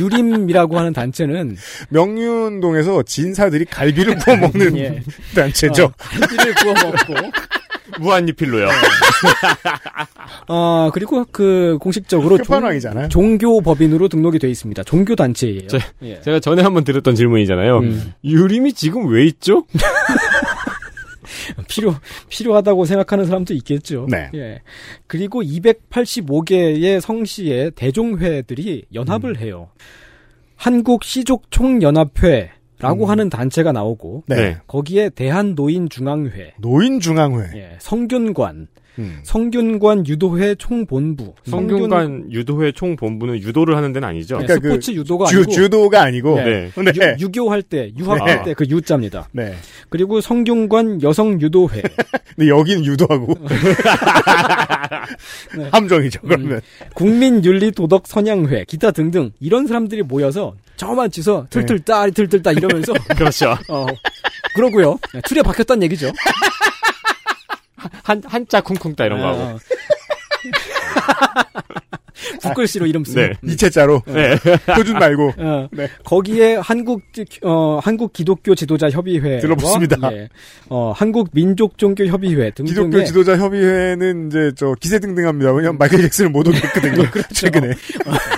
[0.00, 1.56] 유림이라고 하는 단체는
[1.90, 5.02] 명륜동에서 진사들이 갈비를 구워 먹는 예.
[5.34, 5.84] 단체죠.
[5.84, 7.30] 어, 갈비를 구워 먹고
[8.00, 8.68] 무한리필로요.
[10.48, 13.08] 어, 그리고 그 공식적으로 종.
[13.08, 14.82] 종교 법인으로 등록이 돼 있습니다.
[14.84, 15.66] 종교 단체예요.
[15.68, 16.20] 저- 예.
[16.20, 17.78] 제가 전에 한번 들었던 질문이잖아요.
[17.78, 18.12] 음.
[18.24, 19.64] 유림이 지금 왜 있죠?
[21.68, 21.94] 필요
[22.28, 24.06] 필요하다고 생각하는 사람도 있겠죠.
[24.10, 24.30] 네.
[24.34, 24.62] 예.
[25.06, 29.68] 그리고 285개의 성씨의 대종회들이 연합을 해요.
[30.56, 34.36] 한국 시족 총연합회 라고 하는 단체가 나오고 네.
[34.36, 34.56] 네.
[34.66, 37.50] 거기에 대한노인중앙회, 노인중앙회.
[37.54, 39.18] 예, 성균관, 음.
[39.22, 44.38] 성균관 유도회 총본부, 성균관 유도회 총본부는 유도를 하는 데는 아니죠.
[44.42, 46.36] 예, 그러니까 스포츠 유도가 주, 아니고 주도가 아니고.
[46.36, 46.70] 네.
[46.94, 47.16] 네.
[47.20, 48.42] 유, 교할 때, 유학할 네.
[48.44, 49.28] 때그 유자입니다.
[49.32, 49.54] 네.
[49.88, 51.82] 그리고 성균관 여성 유도회,
[52.36, 53.34] 근데 여기는 유도하고.
[55.56, 55.68] 네.
[55.70, 56.60] 함정이죠, 그러면.
[56.94, 63.56] 국민 윤리 도덕 선양회, 기타 등등 이런 사람들이 모여서 저만 치서 틀틀따 틀틀따 이러면서 그렇죠.
[63.68, 63.86] 어,
[64.54, 64.98] 그러고요.
[65.24, 66.12] 틀에 박혔단 얘기죠.
[68.02, 69.58] 한, 한자 쿵쿵따 이런 거 하고.
[72.44, 72.48] 어.
[72.48, 73.34] 국글씨로 이름 쓰는.
[73.42, 73.52] 네.
[73.52, 74.02] 이체자로.
[74.06, 74.36] 네.
[74.74, 75.32] 표준 말고.
[75.38, 75.88] 어, 네.
[76.04, 77.02] 거기에 한국
[77.42, 80.12] 어 한국 기독교 지도자 협의회 들어봤습니다.
[80.12, 80.28] 예,
[80.68, 85.52] 어 한국 민족 종교 협의회 등등의 기독교 지도자 협의회는 이제 저 기세등등합니다.
[85.52, 87.04] 왜냐면 마이클 잭슨을 못 오겠거든요.
[87.34, 87.72] 최근에.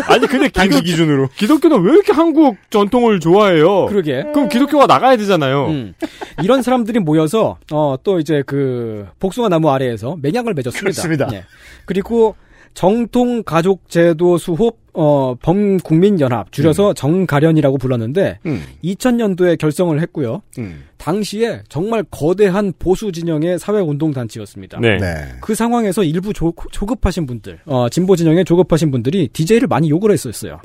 [0.08, 1.28] 아니, 근데 당시 기독, 기준으로.
[1.36, 3.86] 기독교는 왜 이렇게 한국 전통을 좋아해요?
[3.86, 5.66] 그러게 그럼 기독교가 나가야 되잖아요.
[5.68, 5.94] 음.
[6.42, 10.80] 이런 사람들이 모여서 어 또 이제 그 복숭아 나무 아래에서 맹약을 맺었습니다.
[11.02, 11.28] 그렇습니다.
[11.32, 11.44] 예.
[11.84, 12.36] 그리고
[12.74, 18.62] 정통 가족 제도 수호업 어 범국민 연합 줄여서 정가련이라고 불렀는데 음.
[18.82, 20.42] 2000년도에 결성을 했고요.
[20.58, 20.84] 음.
[20.96, 24.80] 당시에 정말 거대한 보수 진영의 사회 운동 단체였습니다.
[24.80, 24.96] 네.
[24.98, 25.14] 네.
[25.40, 30.60] 그 상황에서 일부 조, 조급하신 분들, 어, 진보 진영의 조급하신 분들이 DJ를 많이 욕을 했었어요.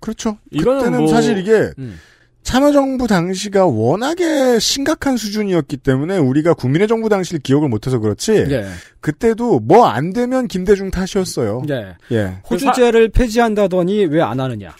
[0.00, 0.38] 그렇죠.
[0.50, 1.96] 이거는 그때는 뭐- 사실 이게 음.
[2.44, 8.66] 참여정부 당시가 워낙에 심각한 수준이었기 때문에 우리가 국민의 정부 당시를 기억을 못해서 그렇지 예.
[9.00, 11.62] 그때도 뭐 안 되면 김대중 탓이었어요.
[11.70, 11.94] 예.
[12.14, 12.32] 예.
[12.48, 14.74] 호주제를 폐지한다더니 왜 안 하느냐.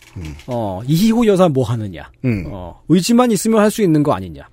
[0.47, 2.11] 어, 이희호 여사 뭐 하느냐.
[2.25, 2.45] 음.
[2.49, 4.47] 어, 의지만 있으면 할 수 있는 거 아니냐.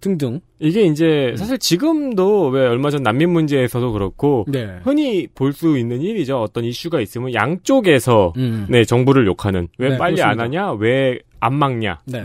[0.00, 0.40] 등등.
[0.60, 4.78] 이게 이제 사실 지금도 왜 얼마 전 난민 문제에서도 그렇고 네.
[4.84, 6.40] 흔히 볼 수 있는 일이죠.
[6.40, 8.66] 어떤 이슈가 있으면 양쪽에서 음.
[8.68, 10.62] 네 정부를 욕하는 왜 네, 빨리 안 그렇습니다.
[10.66, 12.00] 하냐, 왜 안 막냐.
[12.06, 12.24] 네.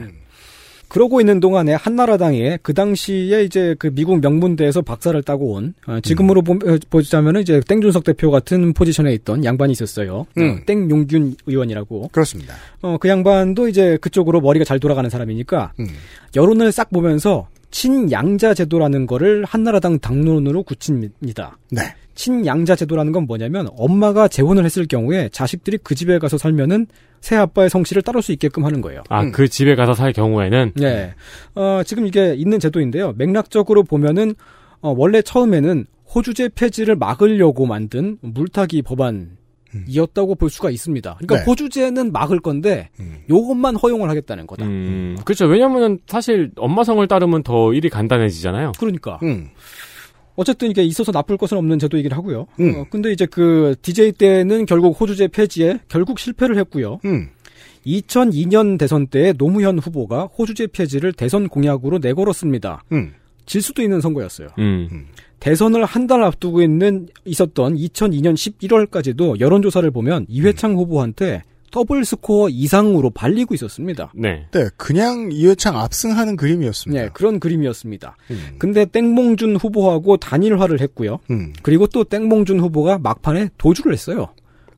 [0.93, 6.43] 그러고 있는 동안에 한나라당에 그 당시에 이제 그 미국 명문대에서 박사를 따고 온 어, 지금으로
[6.43, 10.27] 보, 어, 보자면은 이제 땡준석 대표 같은 포지션에 있던 양반이 있었어요.
[10.37, 10.43] 음.
[10.43, 12.09] 어, 땡용균 의원이라고.
[12.11, 12.53] 그렇습니다.
[12.83, 15.87] 어, 그 양반도 이제 그쪽으로 머리가 잘 돌아가는 사람이니까 음.
[16.35, 21.57] 여론을 싹 보면서 친양자 제도라는 거를 한나라당 당론으로 굳힙니다.
[21.71, 21.81] 네.
[22.15, 26.87] 친양자 제도라는 건 뭐냐면 엄마가 재혼을 했을 경우에 자식들이 그 집에 가서 살면은
[27.21, 29.01] 새 아빠의 성씨를 따를 수 있게끔 하는 거예요.
[29.09, 29.31] 아, 음.
[29.31, 31.13] 그 집에 가서 살 경우에는 네.
[31.55, 33.13] 어, 지금 이게 있는 제도인데요.
[33.17, 34.35] 맥락적으로 보면은
[34.81, 39.37] 어, 원래 처음에는 호주제 폐지를 막으려고 만든 물타기 법안
[39.73, 39.85] 이었어요.
[39.87, 41.15] 이었다고 볼 수가 있습니다.
[41.17, 41.43] 그러니까 네.
[41.45, 43.17] 호주제는 막을 건데 음.
[43.29, 44.65] 요것만 허용을 하겠다는 거다.
[44.65, 45.45] 음, 그렇죠.
[45.45, 48.73] 왜냐면은 사실 엄마 성을 따르면 더 일이 간단해지잖아요.
[48.77, 49.49] 그러니까 음.
[50.35, 52.47] 어쨌든 이게 있어서 나쁠 것은 없는 제도이긴 하고요.
[52.59, 52.75] 음.
[52.75, 56.99] 어, 근데 이제 그 DJ 때는 결국 호주제 폐지에 결국 실패를 했고요.
[57.05, 57.29] 음.
[57.85, 62.83] 2002년 대선 때 노무현 후보가 호주제 폐지를 대선 공약으로 내걸었습니다.
[62.93, 63.13] 음.
[63.45, 64.47] 질 수도 있는 선거였어요.
[64.59, 65.07] 음.
[65.39, 71.41] 대선을 한 달 앞두고 있는 있었던 2002년 11월까지도 여론조사를 보면 이회창 후보한테
[71.73, 74.13] 더블 스코어 이상으로 발리고 있었습니다.
[74.15, 74.45] 네.
[74.51, 77.01] 네, 그냥 이회창 압승하는 그림이었습니다.
[77.01, 78.15] 네, 그런 그림이었습니다.
[78.29, 78.55] 음.
[78.59, 81.17] 근데 땡몽준 후보하고 단일화를 했고요.
[81.31, 81.51] 음.
[81.63, 84.29] 그리고 또 땡몽준 후보가 막판에 도주를 했어요.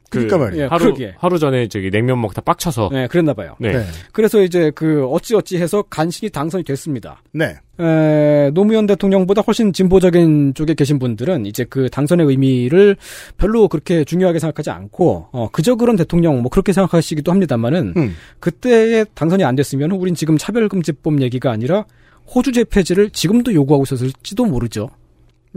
[0.10, 0.64] 그러니까 말이에요.
[0.64, 0.94] 예, 하루.
[1.18, 3.56] 하루 전에 저기 냉면 먹다 빡쳐서 네, 그랬나 봐요.
[3.60, 3.74] 네.
[3.74, 3.86] 네.
[4.12, 7.22] 그래서 이제 그 어찌 어찌 해서 간신히 당선이 됐습니다.
[7.32, 7.56] 네.
[7.80, 12.96] 에, 노무현 대통령보다 훨씬 진보적인 쪽에 계신 분들은 이제 그 당선의 의미를
[13.38, 18.16] 별로 그렇게 중요하게 생각하지 않고 어, 그저 그런 대통령 뭐 그렇게 생각하시기도 합니다만은 음.
[18.40, 21.86] 그때에 당선이 안 됐으면 우린 지금 차별금지법 얘기가 아니라
[22.34, 24.90] 호주제 폐지를 지금도 요구하고 있었을지도 모르죠.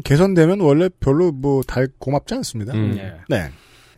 [0.05, 2.73] 개선되면 원래 별로 뭐 달 고맙지 않습니다.
[2.75, 2.97] 음.
[2.99, 3.15] 예.
[3.29, 3.49] 네.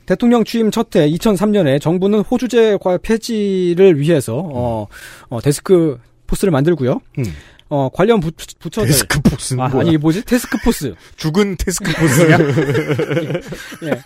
[0.07, 4.87] 대통령 취임 첫해 2003년에 정부는 호주제 과 폐지를 위해서 어,
[5.29, 7.01] 어, 데스크 포스를 만들고요.
[7.19, 7.25] 음.
[7.69, 9.87] 어, 관련 부, 테스크 포스는 아, 뭐야?
[9.87, 10.25] 아니 뭐지?
[10.25, 10.95] 테스크 포스.
[11.17, 12.39] 죽은 테스크 포스냐?
[13.87, 14.01] 예.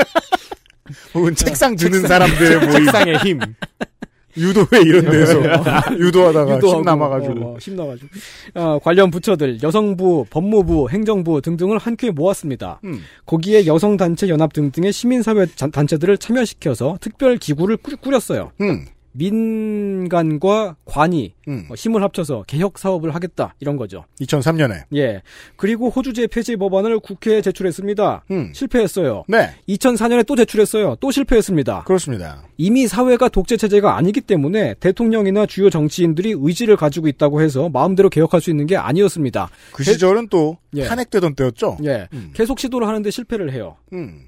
[1.14, 2.72] 혹은 책상 드는 사람들의 모임.
[2.72, 3.40] 책상의 힘.
[4.36, 5.34] 유도회 이런 데서
[5.98, 7.40] 유도하다가 유도하고, 힘 남아가지고.
[7.40, 8.08] 어, 어, 힘 남아가지고.
[8.54, 12.80] 어, 관련 부처들, 여성부, 법무부, 행정부 등등을 한 큐에 모았습니다.
[12.84, 13.00] 음.
[13.26, 18.50] 거기에 여성 단체 연합 등등의 시민사회 자- 단체들을 참여시켜서 특별 기구를 꾸- 꾸렸어요.
[18.60, 18.86] 음.
[19.16, 21.66] 민간과 관이 음.
[21.70, 24.04] 어, 힘을 합쳐서 개혁 사업을 하겠다 이런 거죠.
[24.20, 24.84] 2003년에.
[24.94, 25.22] 예.
[25.56, 28.24] 그리고 호주제 폐지 법안을 국회에 제출했습니다.
[28.30, 28.52] 음.
[28.54, 29.24] 실패했어요.
[29.28, 29.50] 네.
[29.68, 30.96] 2004년에 또 제출했어요.
[31.00, 31.84] 또 실패했습니다.
[31.84, 32.42] 그렇습니다.
[32.56, 38.40] 이미 사회가 독재 체제가 아니기 때문에 대통령이나 주요 정치인들이 의지를 가지고 있다고 해서 마음대로 개혁할
[38.40, 39.48] 수 있는 게 아니었습니다.
[39.72, 40.84] 그 시절은 또 예.
[40.84, 41.78] 탄핵되던 때였죠.
[41.84, 42.08] 예.
[42.12, 42.32] 음.
[42.34, 43.76] 계속 시도를 하는데 실패를 해요.
[43.92, 44.26] 음.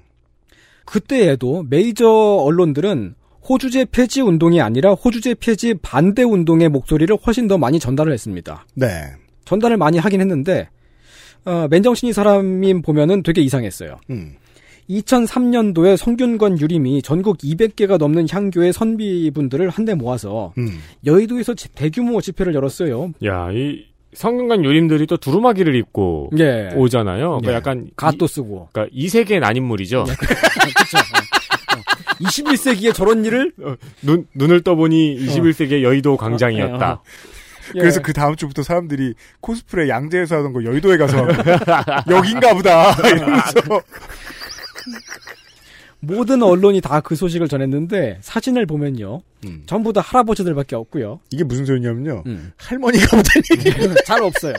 [0.85, 3.15] 그때에도 메이저 언론들은
[3.47, 8.65] 호주제 폐지 운동이 아니라 호주제 폐지 반대 운동의 목소리를 훨씬 더 많이 전달을 했습니다.
[8.75, 8.87] 네.
[9.45, 10.67] 전달을 많이 하긴 했는데
[11.45, 13.99] 어, 맨정신이 사람이 보면은 되게 이상했어요.
[14.09, 14.33] 음.
[14.89, 20.79] 2003년도에 성균관 유림이 전국 200개가 넘는 향교의 선비분들을 한데 모아서 음.
[21.05, 23.11] 여의도에서 지- 대규모 집회를 열었어요.
[23.25, 26.69] 야, 이 성균관 요림들이 또 두루마기를 입고 예.
[26.75, 27.39] 오잖아요.
[27.41, 27.55] 그러니까 예.
[27.55, 28.69] 약간 갓도 이, 쓰고.
[28.71, 30.05] 그러니까 이 세계의 난인물이죠.
[30.05, 30.97] 그렇죠.
[32.21, 33.51] 21세기에 저런 일을
[34.01, 36.91] 눈 눈을 떠보니 21세기의 여의도 광장이었다.
[36.93, 37.01] 어,
[37.75, 37.79] 예.
[37.79, 41.27] 그래서 그 다음 주부터 사람들이 코스프레 양재에서 하던 거 여의도에 가서
[42.09, 43.61] 여긴가 보다 이러면서
[45.99, 49.21] 모든 언론이 다 그 소식을 전했는데 사진을 보면요.
[49.45, 49.63] 음.
[49.65, 51.19] 전부 다 할아버지들밖에 없고요.
[51.31, 52.23] 이게 무슨 소리냐면요.
[52.25, 52.51] 음.
[52.57, 54.53] 할머니가 보다니 잘 없어요.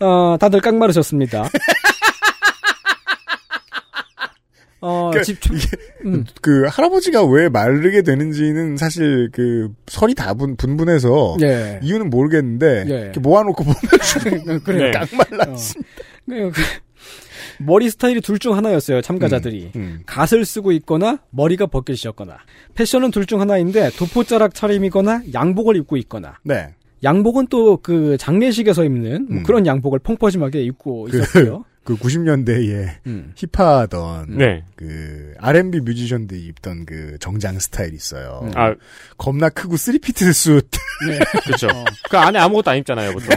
[0.00, 1.48] 어, 다들 깡마르셨습니다.
[4.82, 5.52] 어, 그러니까 집, 초-
[6.06, 11.80] 음, 그 할아버지가 왜 마르게 되는지는 사실 그 설이 다 분, 분분해서 예.
[11.82, 12.94] 이유는 모르겠는데 예.
[13.02, 13.76] 이렇게 모아놓고 보면
[14.64, 14.92] 그래.
[16.26, 16.52] 그,
[17.58, 19.72] 머리 스타일이 둘 중 하나였어요, 참가자들이.
[19.76, 20.00] 음.
[20.06, 22.38] 갓을 쓰고 있거나 머리가 벗겨지셨거나.
[22.74, 26.38] 패션은 둘 중 하나인데 도포자락 차림이거나 양복을 입고 있거나.
[26.42, 26.74] 네.
[27.04, 29.42] 양복은 또 그 장례식에서 입는 뭐 음.
[29.42, 31.64] 그런 양복을 펑퍼짐하게 입고 그- 있었고요.
[31.84, 33.32] 그 90년대에 음.
[33.34, 34.64] hip하던 네.
[34.76, 38.40] 그 R&B 뮤지션들이 입던 그 정장 스타일이 있어요.
[38.44, 38.50] 음.
[38.54, 38.74] 아,
[39.16, 40.60] 겁나 크고 three-piece 수
[41.06, 41.18] 네.
[41.44, 41.68] 그렇죠.
[42.10, 43.30] 그 안에 아무것도 안 입잖아요, 보통.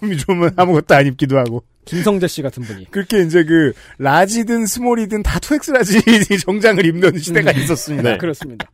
[0.00, 2.90] 몸이 좋으면 아무것도 안 입기도 하고 김성재 씨 같은 분이.
[2.90, 6.00] 그렇게 이제 그 large든 small이든 다 two X large
[6.44, 8.10] 정장을 입는 시대가 있었습니다.
[8.12, 8.18] 네.
[8.18, 8.70] 그렇습니다.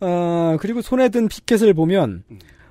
[0.00, 2.24] 어, 그리고 손에 든 피켓을 보면,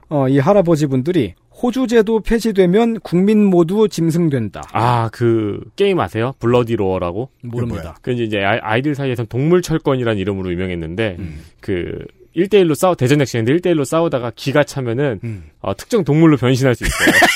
[0.10, 4.62] 어, 이 할아버지 분들이 호주제도 폐지되면 국민 모두 짐승된다.
[4.74, 6.34] 아, 그 게임 아세요?
[6.40, 7.30] Bloody Roar라고?
[7.42, 7.96] 모릅니다.
[8.02, 11.42] 그 이제 이제 아이- 아이들 사이에서 동물 철권이라는 이름으로 유명했는데 음.
[11.60, 15.46] 그 1대1로 싸우 대전 액션인데 1대1로 싸우다가 기가 차면은 음.
[15.62, 17.08] 어, 특정 동물로 변신할 수 있어요.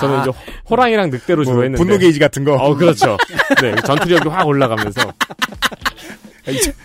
[0.00, 0.30] 저는 이제
[0.70, 2.54] 호랑이랑 늑대로 주로 뭐 했는데 분노 게이지 같은 거.
[2.54, 3.16] 어, 그렇죠.
[3.60, 5.00] 네, 전투력이 확 올라가면서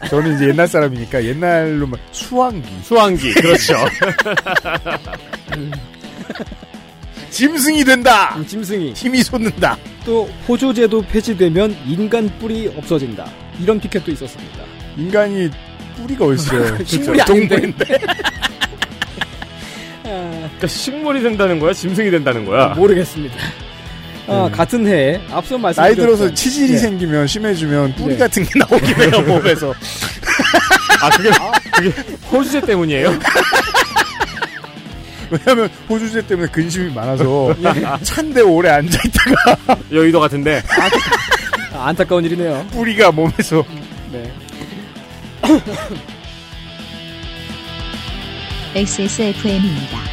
[0.10, 3.74] 저는 이제 옛날 사람이니까 옛날로 막 수왕기, 수왕기 그렇죠.
[7.30, 8.36] 짐승이 된다.
[8.38, 8.94] 음, 짐승이.
[8.94, 9.76] 힘이 솟는다.
[10.06, 13.26] 또 호주제도 폐지되면 인간 뿔이 없어진다.
[13.60, 14.64] 이런 피켓도 있었습니다.
[14.98, 15.50] 인간이
[15.98, 16.78] 뿌리가 어딨어요.
[16.86, 17.20] 식물이.
[17.26, 17.86] 동물인데.
[20.06, 22.68] 아, 그러니까 식물이 된다는 거야, 짐승이 된다는 거야.
[22.70, 23.36] 모르겠습니다.
[24.28, 28.18] 아, 같은 해에 앞서 말씀 나이 들어서 치질이 생기면 심해지면 뿌리 네.
[28.18, 29.74] 같은 게 나오긴 해요 몸에서.
[31.02, 31.30] 아 그게
[31.74, 31.90] 그게
[32.32, 33.14] 호주제 때문이에요?
[35.30, 37.54] 왜냐하면 호주제 때문에 근심이 많아서
[38.04, 40.62] 찬데 오래 앉아 있다가 여의도 같은데.
[41.74, 42.66] 아, 안타까운 일이네요.
[42.72, 43.64] 뿌리가 몸에서
[44.12, 44.32] 네.
[48.76, 50.13] XSFM입니다.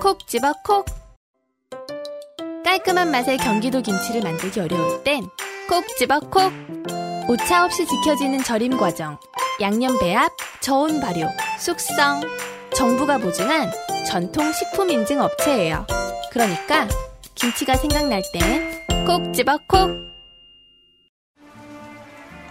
[0.00, 0.86] 콕 집어 콕.
[2.64, 5.26] 깔끔한 맛의 경기도 김치를 만들기 어려울 땐
[5.68, 6.52] 콕 집어 콕.
[7.28, 9.18] 오차 없이 지켜지는 절임 과정,
[9.60, 10.30] 양념 배합,
[10.60, 11.26] 저온 발효,
[11.58, 12.22] 숙성.
[12.74, 13.70] 정부가 보증한
[14.06, 15.84] 전통 식품 인증 업체예요.
[16.30, 16.86] 그러니까
[17.34, 19.90] 김치가 생각날 땐 콕 집어 콕.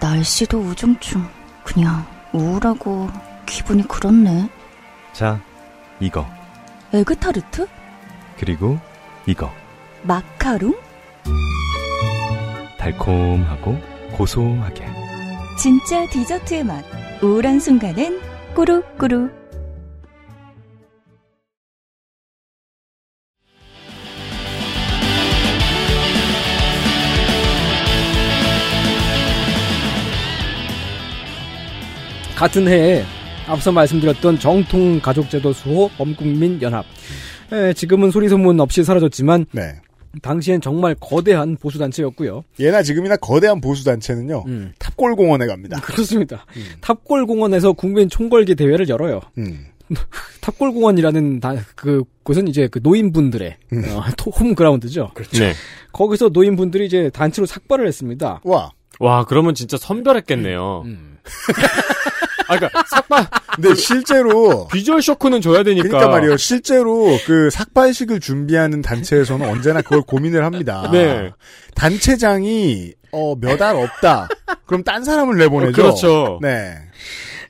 [0.02, 1.26] 날씨도 우중충.
[1.64, 3.10] 그냥 우울하고
[3.46, 4.50] 기분이 그렇네.
[5.14, 5.40] 자,
[6.00, 6.26] 이거.
[6.94, 7.68] 에그타르트?
[8.38, 8.80] 그리고
[9.26, 9.52] 이거.
[10.04, 10.76] 마카롱?
[12.80, 13.78] 달콤하고
[14.14, 14.86] 고소하게.
[15.60, 16.86] 진짜 디저트의 맛.
[17.22, 18.20] 우울한 순간엔
[18.54, 19.36] 꾸룩꾸룩.
[32.36, 33.04] 같은 해에
[33.48, 36.86] 앞서 말씀드렸던 정통 가족제도 수호 범국민 연합.
[37.52, 39.76] 에, 지금은 소리 소문 없이 사라졌지만 네.
[40.22, 42.44] 당시엔 정말 거대한 보수 단체였고요.
[42.60, 44.74] 예나 지금이나 거대한 보수 단체는요 음.
[44.80, 45.80] 탑골 공원에 갑니다.
[45.82, 46.46] 그렇습니다.
[46.82, 49.22] 탑골 공원에서 국민 총궐기 대회를 열어요.
[49.38, 49.68] 음.
[50.42, 53.84] 탑골 공원이라는 다, 그 곳은 이제 그 노인분들의 음.
[53.96, 55.12] 어, 토- 홈그라운드죠.
[55.34, 55.54] 네.
[55.94, 58.42] 거기서 노인분들이 이제 단체로 삭발을 했습니다.
[58.44, 58.72] 와.
[59.00, 60.84] 와 그러면 진짜 선별했겠네요.
[62.50, 62.54] 음.
[62.54, 65.88] 아 그러니까 삭발 근데 실제로 비주얼 쇼크는 줘야 되니까.
[65.88, 66.38] 그러니까 말이에요.
[66.38, 70.90] 실제로 그 삭발식을 준비하는 단체에서는 언제나 그걸 고민을 합니다.
[70.94, 71.32] 네.
[71.76, 74.28] 단체장이 어, 몇 알 없다.
[74.66, 75.70] 그럼 딴 사람을 내보내죠.
[75.82, 76.40] 어, 그렇죠.
[76.42, 76.76] 네.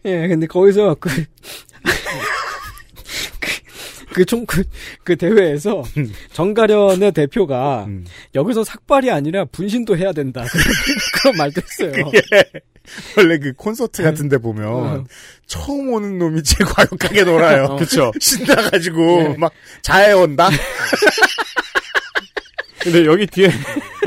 [0.06, 1.10] 예, 근데 거기서 그,
[4.18, 4.64] 그 총, 그,
[5.04, 5.84] 그 대회에서
[6.34, 8.04] 정가련의 대표가 음.
[8.34, 10.44] 여기서 삭발이 아니라 분신도 해야 된다.
[11.22, 12.12] 그런 말도 했어요.
[13.16, 14.40] 원래 그 콘서트 같은 데 어.
[14.40, 15.06] 보면
[15.46, 17.76] 처음 오는 놈이 제일 과격하게 놀아요.
[17.78, 18.12] 그쵸.
[18.20, 19.36] 신나가지고 네.
[19.38, 19.52] 막
[19.84, 20.50] 자해 온다.
[22.82, 23.52] 근데 여기 뒤에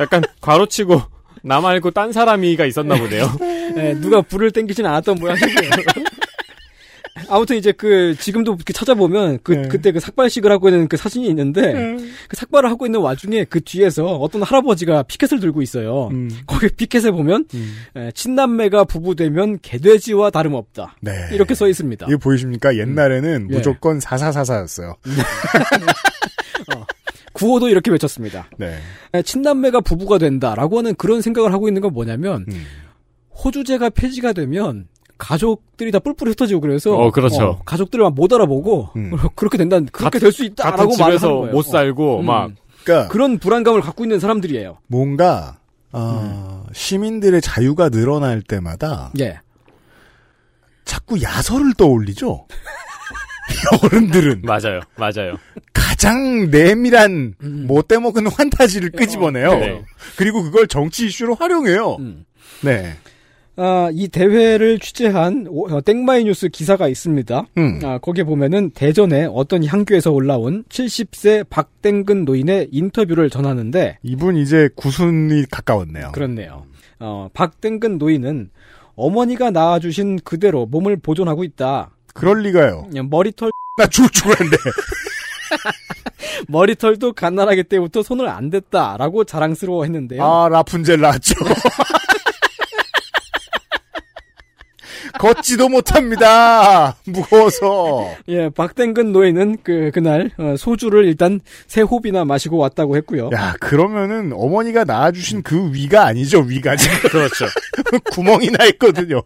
[0.00, 1.02] 약간 괄호치고
[1.44, 3.30] 나 말고 딴 사람이가 있었나 보네요.
[3.76, 5.70] 예, 누가 불을 땡기진 않았던 모양이에요.
[7.30, 9.68] 아무튼 이제 그 지금도 이렇게 찾아보면 그 네.
[9.68, 11.96] 그때 그 삭발식을 하고 있는 그 사진이 있는데
[12.28, 16.08] 그 삭발을 하고 있는 와중에 그 뒤에서 어떤 할아버지가 피켓을 들고 있어요.
[16.08, 16.28] 음.
[16.46, 17.46] 거기 피켓에 보면
[17.96, 20.96] 에, 친남매가 부부되면 개돼지와 다름없다.
[21.00, 21.12] 네.
[21.32, 22.06] 이렇게 써 있습니다.
[22.08, 22.76] 이거 보이십니까?
[22.76, 23.54] 옛날에는 예.
[23.54, 24.96] 무조건 사사사사였어요.
[27.32, 28.48] 구호도 이렇게 외쳤습니다.
[28.58, 28.76] 네.
[29.14, 32.64] 에, 친남매가 부부가 된다라고 하는 그런 생각을 하고 있는 건 뭐냐면 음.
[33.44, 34.88] 호주제가 폐지가 되면
[35.20, 37.60] 가족들이 다 뿔뿔이 흩어지고 그래서 어, 그렇죠.
[37.64, 39.12] 가족들을 막못 알아보고 음.
[39.36, 41.52] 그렇게 된다 그렇게 될 수 있다라고 거예요.
[41.52, 42.22] 못 살고 어.
[42.22, 42.56] 막 음.
[42.84, 44.78] 그러니까 그런 불안감을 갖고 있는 사람들이에요.
[44.88, 45.58] 뭔가
[45.92, 49.38] 어, 시민들의 자유가 늘어날 때마다 예.
[50.84, 52.46] 자꾸 야설을 떠올리죠.
[53.82, 55.36] 어른들은 맞아요, 맞아요.
[55.72, 57.66] 가장 내밀한 음.
[57.66, 59.50] 못 대먹은 환타지를 끄집어내요.
[59.58, 59.82] 네.
[60.16, 61.96] 그리고 그걸 정치 이슈로 활용해요.
[61.98, 62.24] 음.
[62.62, 62.96] 네.
[63.62, 67.44] 아, 이 대회를 취재한 오- 어, 땡마이 뉴스 기사가 있습니다.
[67.58, 67.80] 음.
[67.84, 75.44] 아, 거기에 보면은 대전에 어떤 향교에서 올라온 70세 박땡근 노인의 인터뷰를 전하는데 이분 이제 구순이
[75.50, 76.12] 가까웠네요.
[76.12, 76.64] 그렇네요.
[77.00, 78.48] 어, 박땡근 노인은
[78.96, 81.90] 어머니가 낳아주신 그대로 몸을 보존하고 있다.
[82.14, 82.86] 그럴 리가요.
[82.88, 84.56] 그냥 머리털 나 죽을 죽었는데.
[86.48, 90.22] 머리털도 갓난아기 때부터 손을 안 댔다라고 자랑스러워했는데요.
[90.24, 91.34] 아 라푼젤 나왔죠.
[95.20, 96.96] 걷지도 못합니다.
[97.04, 98.16] 무거워서.
[98.28, 103.28] 예, 박댕근 노예는 그 그날 어, 소주를 일단 세 호비나 마시고 왔다고 했고요.
[103.34, 107.44] 야, 그러면은 어머니가 낳아주신 그 위가 아니죠 위가 지금 그렇죠.
[108.12, 109.20] 구멍이 나 있거든요.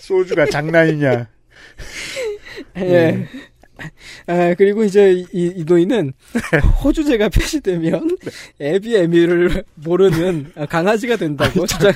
[0.00, 1.26] 소주가 장난이냐?
[2.78, 3.10] 예.
[3.10, 3.28] 음.
[4.26, 6.12] 아, 그리고 이제 이, 이 노인은
[6.82, 8.16] 호주제가 폐지되면
[8.60, 11.92] 애비 애미를 모르는 강아지가 된다고 주장,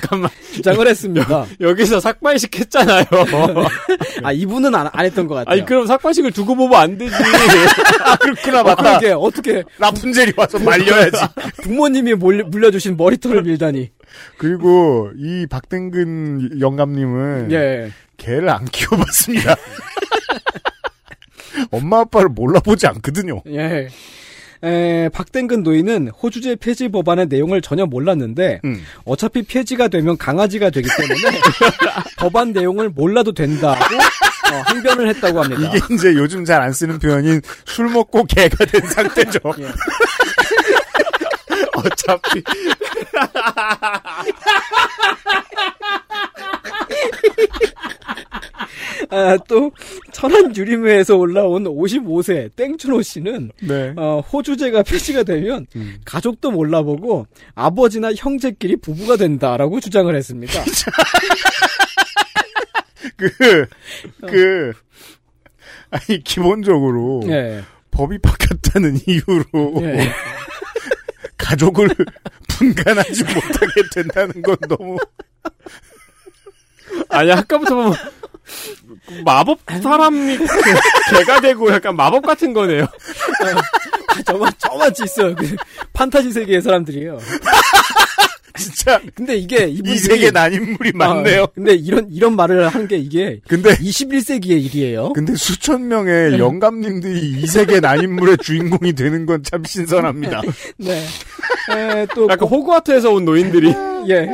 [0.53, 1.45] 주장을 했습니다.
[1.59, 3.05] 여 기서 삭발식 했잖아요.
[4.23, 5.53] 아, 이분은 안, 안 했던 것 같아요.
[5.53, 7.13] 아니, 그럼 삭발식을 두고 보면 안 되지.
[8.05, 8.99] 아, 그렇구나, 어, 맞다.
[8.99, 9.63] 그러게, 어떻게.
[9.79, 11.17] 라푼젤이 와서 말려야지.
[11.63, 13.91] 부모님이 몰, 물려주신 머리털을 밀다니.
[14.37, 17.91] 그리고 이 박댕근 영감님은 예.
[18.17, 19.55] 개를 안 키워봤습니다.
[21.71, 23.41] 엄마 아빠를 몰라보지 않거든요.
[23.47, 23.87] 예.
[24.63, 28.83] 에, 박댕근 노인은 호주제 폐지 법안의 내용을 전혀 몰랐는데 음.
[29.05, 31.37] 어차피 폐지가 되면 강아지가 되기 때문에
[32.19, 35.61] 법안 내용을 몰라도 된다고 어, 항변을 했다고 합니다.
[35.75, 39.39] 이게 이제 요즘 잘 안 쓰는 표현인 술 먹고 개가 된 상태죠.
[39.59, 39.67] 예.
[41.73, 42.43] 어차피
[49.09, 49.71] 아, 또
[50.11, 53.93] 천안 유림회에서 올라온 55세 땡준호 씨는 네.
[53.97, 55.65] 어, 호주제가 폐지가 되면
[56.05, 60.63] 가족도 몰라보고 아버지나 형제끼리 부부가 된다라고 주장을 했습니다.
[63.17, 63.65] 그,
[64.27, 64.73] 그,
[65.89, 67.63] 아니, 기본적으로, 예.
[67.91, 70.11] 법이 바뀌었다는 이유로, 예.
[71.37, 71.89] 가족을
[72.47, 74.97] 분간하지 못하게 된다는 건 너무,
[77.09, 77.93] 아니, 아까부터 보면,
[79.25, 80.37] 마법 사람이
[81.09, 82.83] 개가 되고 약간 마법 같은 거네요.
[82.83, 85.35] 아, 저만 저만 있어요.
[85.35, 85.55] 그
[85.93, 87.19] 판타지 세계의 사람들이에요.
[88.57, 88.99] 진짜.
[89.15, 91.43] 근데 이게 이분들이 이 세계 난인물이 많네요.
[91.43, 95.13] 아, 근데 이런 이런 말을 한 게 이게 근데 21세기의 일이에요.
[95.13, 100.41] 근데 수천 명의 영감님들이 이 세계 난인물의 주인공이 되는 건 참 신선합니다.
[100.77, 101.03] 네.
[101.71, 103.73] 에, 또 약간 호그와트에서 온 노인들이.
[104.09, 104.29] 예.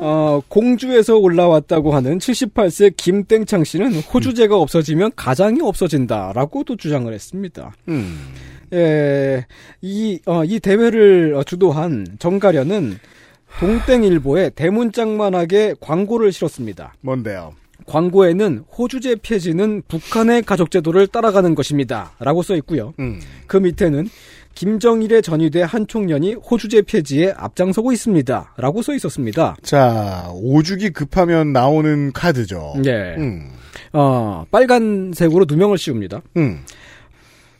[0.00, 7.72] 어, 공주에서 올라왔다고 하는 78세 김땡창 씨는 호주제가 없어지면 가장이 없어진다라고 또 주장을 했습니다.
[7.88, 8.18] 음.
[8.72, 9.46] 예,
[9.80, 12.98] 이, 어, 이 대회를 어, 주도한 정가련은
[13.60, 16.94] 동땡일보에 대문짝만하게 광고를 실었습니다.
[17.00, 17.54] 뭔데요?
[17.86, 22.12] 광고에는 호주제 폐지는 북한의 가족제도를 따라가는 것입니다.
[22.18, 22.92] 라고 써 있고요.
[22.98, 23.20] 음.
[23.46, 24.08] 그 밑에는
[24.58, 28.54] 김정일의 전위대 한 총련이 호주제 폐지에 앞장서고 있습니다.
[28.56, 29.54] 라고 써 있었습니다.
[29.62, 32.74] 자, 오죽이 급하면 나오는 카드죠.
[32.84, 33.14] 예.
[33.18, 33.52] 음.
[33.92, 36.22] 어, 빨간색으로 누명을 씌웁니다.
[36.38, 36.64] 음.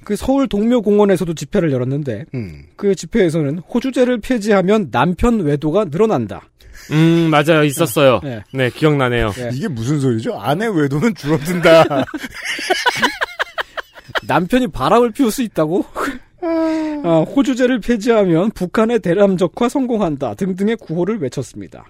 [0.02, 2.64] 그 서울 동묘공원에서도 집회를 열었는데, 음.
[2.74, 6.48] 그 집회에서는 호주제를 폐지하면 남편 외도가 늘어난다.
[6.90, 7.62] 음, 맞아요.
[7.62, 8.20] 있었어요.
[8.24, 8.42] 예.
[8.52, 9.30] 네, 기억나네요.
[9.38, 9.50] 예.
[9.52, 10.36] 이게 무슨 소리죠?
[10.36, 12.06] 아내 외도는 줄어든다.
[14.26, 15.84] 남편이 바람을 피울 수 있다고?
[16.42, 21.84] 어, 호주제를 폐지하면 북한의 대남적화 성공한다 등등의 구호를 외쳤습니다.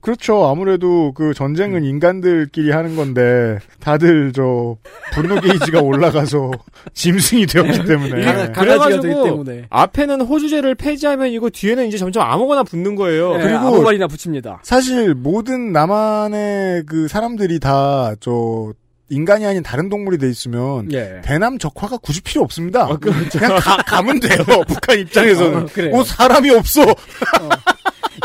[0.00, 0.44] 그렇죠.
[0.46, 4.76] 아무래도 그 전쟁은 인간들끼리 하는 건데 다들 저
[5.14, 6.50] 분노 게이지가 올라가서
[6.92, 9.62] 짐승이 되었기 때문에 강- 강아지가 되기 그래가지고 때문에.
[9.70, 13.32] 앞에는 호주제를 폐지하면 이거 뒤에는 이제 점점 아무거나 붙는 거예요.
[13.36, 14.60] 예, 그리고- 아무 말이나 붙입니다.
[14.62, 18.74] 사실 모든 남한의 그 사람들이 다 저
[19.14, 21.20] 인간이 아닌 다른 동물이 돼 있으면 예.
[21.24, 22.88] 대남 적화가 굳이 필요 없습니다.
[22.98, 24.44] 그냥 가, 가면 돼요.
[24.66, 25.68] 북한 입장에서는.
[25.94, 25.98] 어.
[25.98, 26.82] 어, 사람이 없어.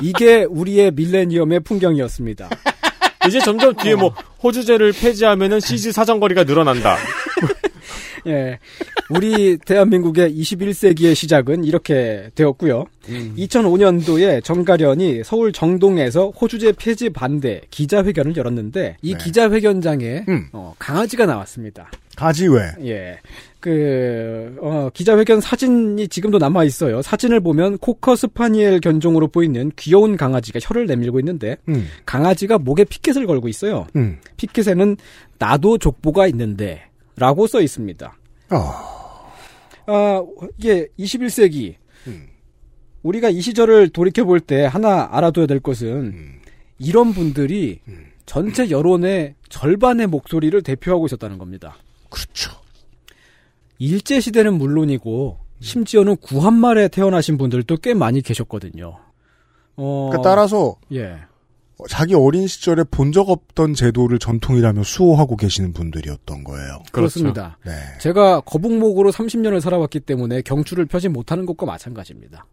[0.01, 2.49] 이게 우리의 밀레니엄의 풍경이었습니다.
[3.27, 6.97] 이제 점점 뒤에 뭐 호주제를 폐지하면은 CG 사정거리가 늘어난다.
[8.27, 8.59] 예.
[9.09, 12.85] 우리 대한민국의 21세기의 시작은 이렇게 되었고요.
[13.37, 19.17] 2005년도에 정가련이 서울 정동에서 호주제 폐지 반대 기자회견을 열었는데 이 네.
[19.17, 20.47] 기자회견장에 음.
[20.53, 21.89] 어, 강아지가 나왔습니다.
[22.15, 22.59] 가지 왜?
[22.83, 23.17] 예.
[23.61, 27.01] 그, 어, 기자회견 사진이 지금도 남아 있어요.
[27.01, 31.87] 사진을 보면 코커 스파니엘 견종으로 보이는 귀여운 강아지가 혀를 내밀고 있는데, 음.
[32.05, 33.87] 강아지가 목에 피켓을 걸고 있어요.
[33.95, 34.17] 음.
[34.35, 34.97] 피켓에는
[35.37, 36.88] 나도 족보가 있는데,
[37.19, 38.17] 라고 써 있습니다.
[38.51, 39.31] 어.
[39.85, 40.23] 아,
[40.57, 41.75] 이게 21세기.
[42.07, 42.27] 음.
[43.03, 46.39] 우리가 이 시절을 돌이켜볼 때 하나 알아둬야 될 것은, 음.
[46.79, 47.81] 이런 분들이
[48.25, 51.77] 전체 여론의 절반의 목소리를 대표하고 있었다는 겁니다.
[52.09, 52.51] 그렇죠.
[53.79, 58.97] 일제시대는 물론이고, 심지어는 구한말에 태어나신 분들도 꽤 많이 계셨거든요.
[59.75, 61.17] 어, 그러니까 따라서 예.
[61.79, 66.83] 어, 자기 어린 시절에 본 적 없던 제도를 전통이라며 수호하고 계시는 분들이었던 거예요.
[66.91, 67.57] 그렇습니다.
[67.65, 67.71] 네.
[67.99, 72.45] 제가 거북목으로 30년을 살아왔기 때문에 경추를 펴지 못하는 것과 마찬가지입니다.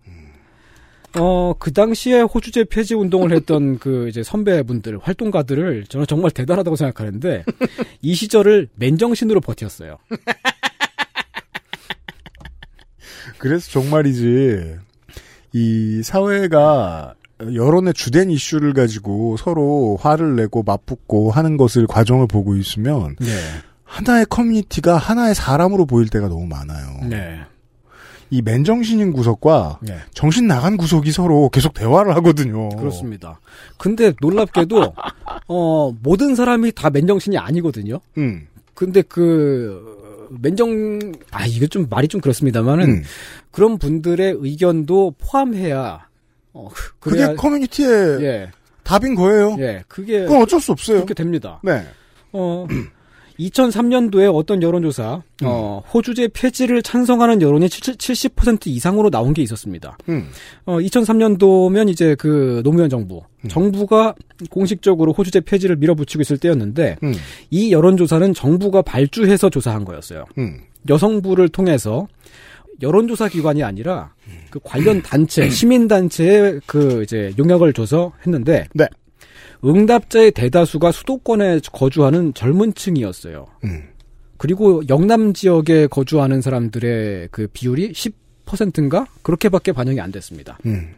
[1.18, 7.44] 어, 그 당시에 호주제 폐지 운동을 했던 그 이제 선배분들, 활동가들을 저는 정말 대단하다고 생각하는데,
[8.02, 9.98] 이 시절을 맨정신으로 버텼어요.
[13.38, 14.76] 그래서 정말이지
[15.52, 23.16] 이 사회가 여론의 주된 이슈를 가지고 서로 화를 내고 맞붙고 하는 것을 과정을 보고 있으면
[23.20, 23.26] 네.
[23.84, 27.00] 하나의 커뮤니티가 하나의 사람으로 보일 때가 너무 많아요.
[27.08, 27.40] 네.
[28.30, 29.98] 이 맨정신인 구석과 네.
[30.12, 32.70] 정신 나간 구석이 서로 계속 대화를 하거든요.
[32.70, 33.38] 그렇습니다.
[33.76, 34.94] 근데 놀랍게도
[35.48, 38.00] 어 모든 사람이 다 맨정신이 아니거든요.
[38.18, 38.48] 음.
[38.74, 43.02] 근데 그 맨정 아 이게 좀 말이 좀 그렇습니다만은 음.
[43.52, 46.06] 그런 분들의 의견도 포함해야
[46.56, 48.50] 어 그래야 그게 커뮤니티의 예.
[48.82, 49.56] 답인 거예요.
[49.58, 49.84] 예.
[49.88, 50.98] 그게 그건 어쩔 수 없어요.
[50.98, 51.60] 그렇게 됩니다.
[51.62, 51.82] 네.
[52.32, 52.66] 어
[53.38, 55.90] 2003년도에 어떤 여론조사 어 음.
[55.90, 59.98] 호주제 폐지를 찬성하는 여론이 70% 이상으로 나온 게 있었습니다.
[60.08, 60.28] 음.
[60.64, 64.14] 어, 2003년도면 이제 그 노무현 정부, 정부가
[64.48, 67.12] 공식적으로 호주제 폐지를 밀어붙이고 있을 때였는데, 음.
[67.50, 70.24] 이 여론조사는 정부가 발주해서 조사한 거였어요.
[70.38, 70.60] 음.
[70.88, 72.06] 여성부를 통해서
[72.82, 74.14] 여론조사 기관이 아니라
[74.50, 78.86] 그 관련 단체, 시민단체에 그 이제 용역을 줘서 했는데, 네.
[79.64, 83.46] 응답자의 대다수가 수도권에 거주하는 젊은 층이었어요.
[83.64, 83.84] 음.
[84.36, 89.06] 그리고 영남 지역에 거주하는 사람들의 그 비율이 10%인가?
[89.22, 90.58] 그렇게밖에 반영이 안 됐습니다.
[90.66, 90.94] 음.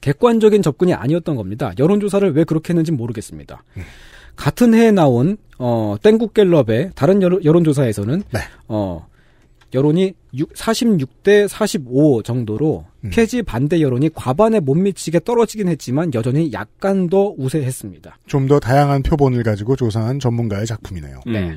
[0.00, 1.72] 객관적인 접근이 아니었던 겁니다.
[1.78, 3.62] 여론조사를 왜 그렇게 했는지 모르겠습니다.
[4.36, 8.40] 같은 해에 나온 어 땡국 갤럽의 다른 여론, 여론조사에서는 네.
[8.68, 9.06] 어
[9.74, 13.10] 여론이 6, 46대 45 정도로 음.
[13.12, 18.18] 폐지 반대 여론이 과반에 못 미치게 떨어지긴 했지만 여전히 약간 더 우세했습니다.
[18.26, 21.20] 좀 더 다양한 표본을 가지고 조사한 전문가의 작품이네요.
[21.26, 21.56] 네.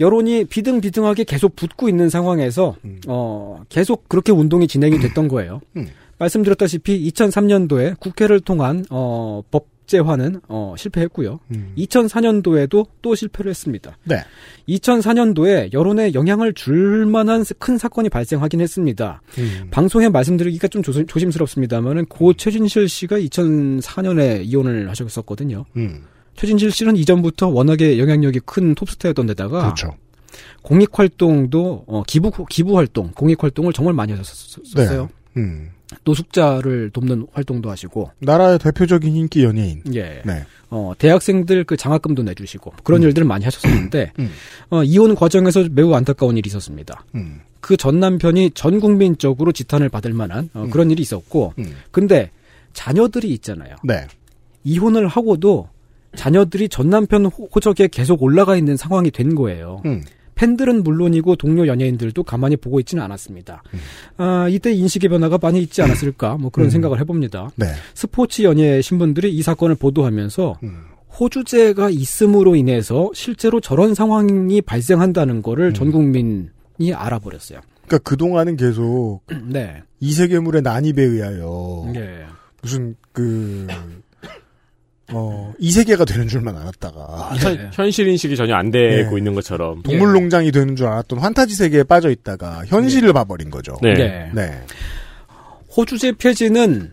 [0.00, 2.76] 여론이 비등비등하게 계속 붙고 있는 상황에서
[3.06, 5.60] 어 계속 그렇게 운동이 진행이 됐던 거예요.
[5.76, 5.88] 음.
[6.18, 11.40] 말씀드렸다시피 2003년도에 국회를 통한 어 법 제화는 어 실패했고요.
[11.52, 11.72] 음.
[11.76, 13.98] 2004년도에도 또 실패를 했습니다.
[14.04, 14.22] 네.
[14.68, 19.20] 2004년도에 여론에 영향을 줄 만한 큰 사건이 발생하긴 했습니다.
[19.38, 19.68] 음.
[19.70, 25.64] 방송에 말씀드리기가 좀 조심, 조심스럽습니다만은 고 최진실 씨가 2004년에 이혼을 하셨었거든요.
[25.76, 26.04] 음.
[26.36, 29.96] 최진실 씨는 이전부터 워낙에 영향력이 큰 톱스타였던 데다가 그렇죠.
[30.62, 35.08] 공익 활동도 어, 기부 기부 활동, 공익 활동을 정말 많이 하셨었어요.
[35.36, 35.70] 음.
[36.04, 39.82] 노숙자를 돕는 활동도 하시고 나라의 대표적인 인기 연예인.
[39.94, 40.22] 예.
[40.24, 40.44] 네.
[40.70, 44.30] 어, 대학생들 그 장학금도 내주시고 그런 일들을 많이 하셨었는데 음.
[44.70, 47.04] 어, 이혼 과정에서 매우 안타까운 일이 있었습니다.
[47.14, 47.40] 음.
[47.60, 51.74] 그전 남편이 전 국민적으로 지탄을 받을 만한 어, 그런 일이 있었고 음.
[51.90, 52.30] 근데
[52.72, 53.74] 자녀들이 있잖아요.
[53.84, 54.06] 네.
[54.64, 55.68] 이혼을 하고도
[56.14, 59.82] 자녀들이 전 남편 호- 호적에 계속 올라가 있는 상황이 된 거예요.
[60.40, 60.50] 음.
[60.50, 63.62] 팬들은 물론이고 동료 연예인들도 가만히 보고 있지는 않았습니다.
[64.16, 66.70] 아, 이때 인식의 변화가 많이 있지 않았을까 뭐 그런 음.
[66.70, 67.50] 생각을 해봅니다.
[67.56, 67.66] 네.
[67.94, 70.84] 스포츠 연예 신분들이 이 사건을 보도하면서 음.
[71.18, 75.74] 호주제가 있음으로 인해서 실제로 저런 상황이 발생한다는 거를 음.
[75.74, 77.60] 전 국민이 알아버렸어요.
[77.86, 79.82] 그러니까 그 동안은 계속 네.
[79.98, 82.24] 이 세계물의 난입에 의하여 네.
[82.62, 83.66] 무슨 그
[85.12, 89.82] 어, 이 세계가 되는 줄만 알았다가 현, 현실 인식이 전혀 안 되고 있는 것처럼.
[89.82, 93.76] 동물농장이 되는 줄 알았던 환타지 세계에 빠져 있다가 현실을 봐버린 거죠.
[93.82, 93.94] 네.
[93.94, 94.30] 네.
[94.34, 94.50] 네.
[95.76, 96.92] 호주제 폐지는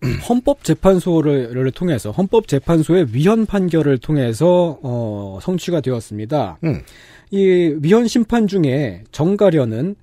[0.28, 6.58] 헌법재판소를 통해서 헌법재판소의 위헌 판결을 통해서 어, 성취가 되었습니다.
[6.64, 6.82] 음.
[7.30, 9.96] 이 위헌 심판 중에 정가련은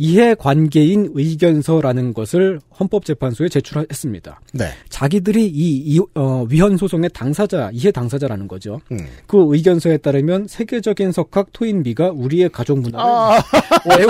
[0.00, 4.40] 이해관계인 의견서라는 것을 헌법재판소에 제출했습니다.
[4.54, 4.70] 네.
[4.88, 8.80] 자기들이 이, 이 어, 위헌 소송의 당사자, 이해 당사자라는 거죠.
[8.92, 8.98] 음.
[9.26, 13.42] 그 의견서에 따르면 세계적인 석학 토인비가 우리의 가족 문화를 아.
[13.86, 14.08] 매우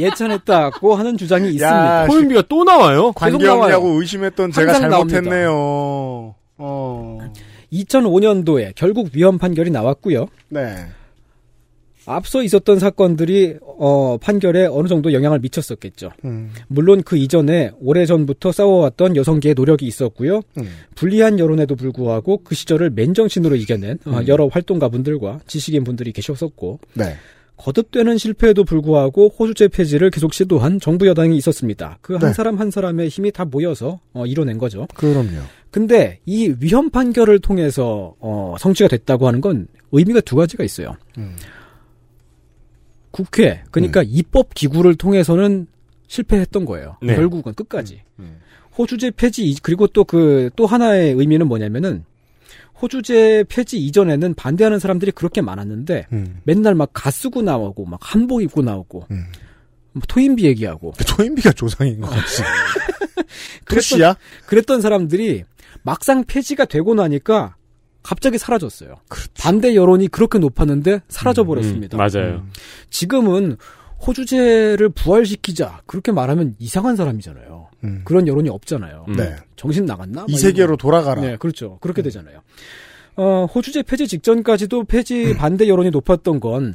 [0.00, 2.02] 예찬했다고 하는 주장이 있습니다.
[2.02, 3.12] 야, 토인비가 또 나와요?
[3.12, 3.60] 계속 나와요.
[3.60, 6.34] 관계없냐고 의심했던 제가 잘못했네요.
[6.58, 7.18] 어.
[7.72, 10.26] 2005년도에 결국 위헌 판결이 나왔고요.
[10.48, 10.74] 네.
[12.06, 16.10] 앞서 있었던 사건들이 어, 판결에 어느 정도 영향을 미쳤었겠죠.
[16.24, 16.50] 음.
[16.68, 20.42] 물론 그 이전에 오래전부터 싸워왔던 여성계의 노력이 있었고요.
[20.58, 20.68] 음.
[20.94, 24.28] 불리한 여론에도 불구하고 그 시절을 맨정신으로 이겨낸 어, 음.
[24.28, 27.16] 여러 활동가분들과 지식인 분들이 계셨었고 네.
[27.56, 31.98] 거듭되는 실패에도 불구하고 호주제 폐지를 계속 시도한 정부 여당이 있었습니다.
[32.00, 32.32] 그한 네.
[32.32, 34.86] 사람 한 사람의 힘이 다 모여서 어, 이뤄낸 거죠.
[34.94, 35.40] 그럼요.
[35.70, 40.96] 근데 이 위헌 판결을 통해서 어, 성취가 됐다고 하는 건 의미가 두 가지가 있어요.
[41.18, 41.36] 음.
[43.14, 45.68] 국회 그러니까 입법 기구를 통해서는
[46.08, 46.96] 실패했던 거예요.
[47.00, 47.14] 네.
[47.14, 48.40] 결국은 끝까지 음.
[48.76, 52.04] 호주제 폐지 이- 그리고 또 그 또 하나의 의미는 뭐냐면은
[52.82, 56.40] 호주제 폐지 이전에는 반대하는 사람들이 그렇게 많았는데 음.
[56.42, 59.26] 맨날 막 가 쓰고 나오고 막 한복 입고 나오고 음.
[59.92, 62.42] 뭐 토인비 얘기하고 토인비가 조상인 것 같지.
[63.64, 64.16] 그랬던, 토시야?
[64.46, 65.44] 그랬던 사람들이
[65.84, 67.54] 막상 폐지가 되고 나니까
[68.04, 68.94] 갑자기 사라졌어요.
[69.40, 71.96] 반대 여론이 그렇게 높았는데 사라져 버렸습니다.
[71.96, 72.34] 음, 맞아요.
[72.36, 72.50] 음.
[72.90, 73.56] 지금은
[74.06, 77.68] 호주제를 부활시키자 그렇게 말하면 이상한 사람이잖아요.
[77.84, 78.02] 음.
[78.04, 79.06] 그런 여론이 없잖아요.
[79.16, 79.34] 네.
[79.56, 80.26] 정신 나갔나?
[80.28, 80.76] 이막 세계로.
[80.76, 81.22] 돌아가라.
[81.22, 81.78] 네, 그렇죠.
[81.80, 82.40] 그렇게 되잖아요.
[83.16, 86.74] 어, 호주제 폐지 직전까지도 폐지 반대 여론이 높았던 건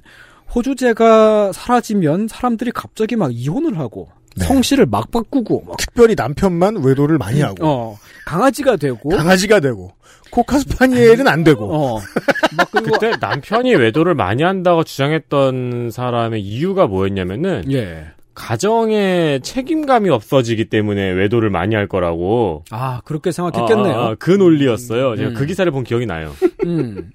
[0.55, 7.41] 호주제가 사라지면 사람들이 갑자기 막 이혼을 하고 성씨를 막 바꾸고 막 특별히 남편만 외도를 많이
[7.41, 9.91] 하고 어, 강아지가 되고 강아지가 되고
[10.31, 11.99] 코카스파니엘은 안 되고 어,
[12.83, 18.05] 그때 남편이 외도를 많이 한다고 주장했던 사람의 이유가 뭐였냐면은 예.
[18.35, 22.63] 가정에 책임감이 없어지기 때문에 외도를 많이 할 거라고.
[22.71, 23.93] 아 그렇게 생각했겠네요.
[23.93, 25.17] 아, 아, 그 논리였어요.
[25.17, 25.33] 제가 음.
[25.33, 26.31] 그 기사를 본 기억이 나요.
[26.65, 27.11] 음.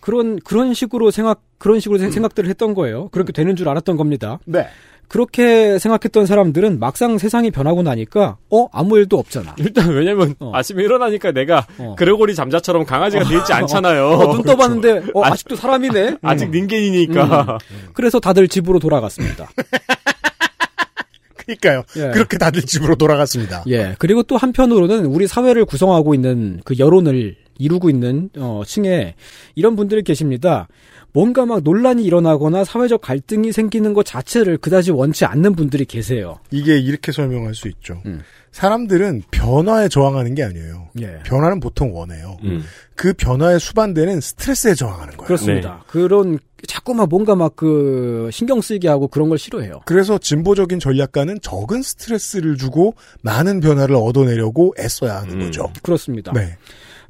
[0.00, 3.08] 그런 그런 식으로 생각 그런 식으로 생- 생각들을 했던 거예요.
[3.10, 4.40] 그렇게 되는 줄 알았던 겁니다.
[4.44, 4.66] 네.
[5.12, 9.54] 그렇게 생각했던 사람들은 막상 세상이 변하고 나니까 어 아무 일도 없잖아.
[9.58, 11.66] 일단 왜냐면 아침에 일어나니까 내가
[11.98, 14.06] 그레고리 잠자처럼 강아지가 돼 있지 않잖아요.
[14.08, 16.16] 어, 눈 떠봤는데 어, 아직도 사람이네.
[16.24, 16.52] 아직 음.
[16.52, 17.58] 닌겐이니까.
[17.92, 19.50] 그래서 다들 집으로 돌아갔습니다.
[21.36, 21.82] 그러니까요.
[21.96, 22.10] 예.
[22.12, 23.64] 그렇게 다들 집으로 돌아갔습니다.
[23.68, 23.94] 예.
[23.98, 29.14] 그리고 또 한편으로는 우리 사회를 구성하고 있는 그 여론을 이루고 있는 어, 층에
[29.56, 30.68] 이런 분들이 계십니다.
[31.12, 36.38] 뭔가 막 논란이 일어나거나 사회적 갈등이 생기는 것 자체를 그다지 원치 않는 분들이 계세요.
[36.50, 38.00] 이게 이렇게 설명할 수 있죠.
[38.06, 38.22] 음.
[38.52, 40.88] 사람들은 변화에 저항하는 게 아니에요.
[41.00, 41.20] 예.
[41.24, 42.36] 변화는 보통 원해요.
[42.44, 42.62] 음.
[42.94, 45.26] 그 변화에 수반되는 스트레스에 저항하는 거예요.
[45.26, 45.84] 그렇습니다.
[45.86, 49.82] 그런 자꾸만 뭔가 막 그 신경 쓰이게 하고 그런 걸 싫어해요.
[49.84, 55.72] 그래서 진보적인 전략가는 적은 스트레스를 주고 많은 변화를 얻어내려고 애써야 하는 거죠.
[55.82, 56.32] 그렇습니다.
[56.32, 56.56] 네.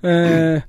[0.04, 0.62] 에,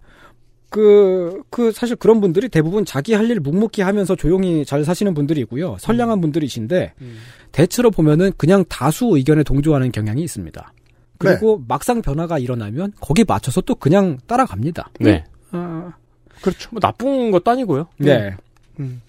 [0.73, 5.77] 그, 그, 사실 그런 분들이 대부분 자기 할 일 묵묵히 하면서 조용히 잘 사시는 분들이고요.
[5.79, 6.93] 선량한 분들이신데,
[7.51, 10.73] 대체로 보면은 그냥 다수 의견에 동조하는 경향이 있습니다.
[11.19, 14.89] 그리고 막상 변화가 일어나면 거기에 맞춰서 또 그냥 따라갑니다.
[14.99, 15.23] 네.
[15.51, 15.91] 어,
[16.41, 16.69] 그렇죠.
[16.71, 17.87] 뭐 나쁜 것도 아니고요.
[17.97, 18.35] 네.
[18.79, 19.01] 음.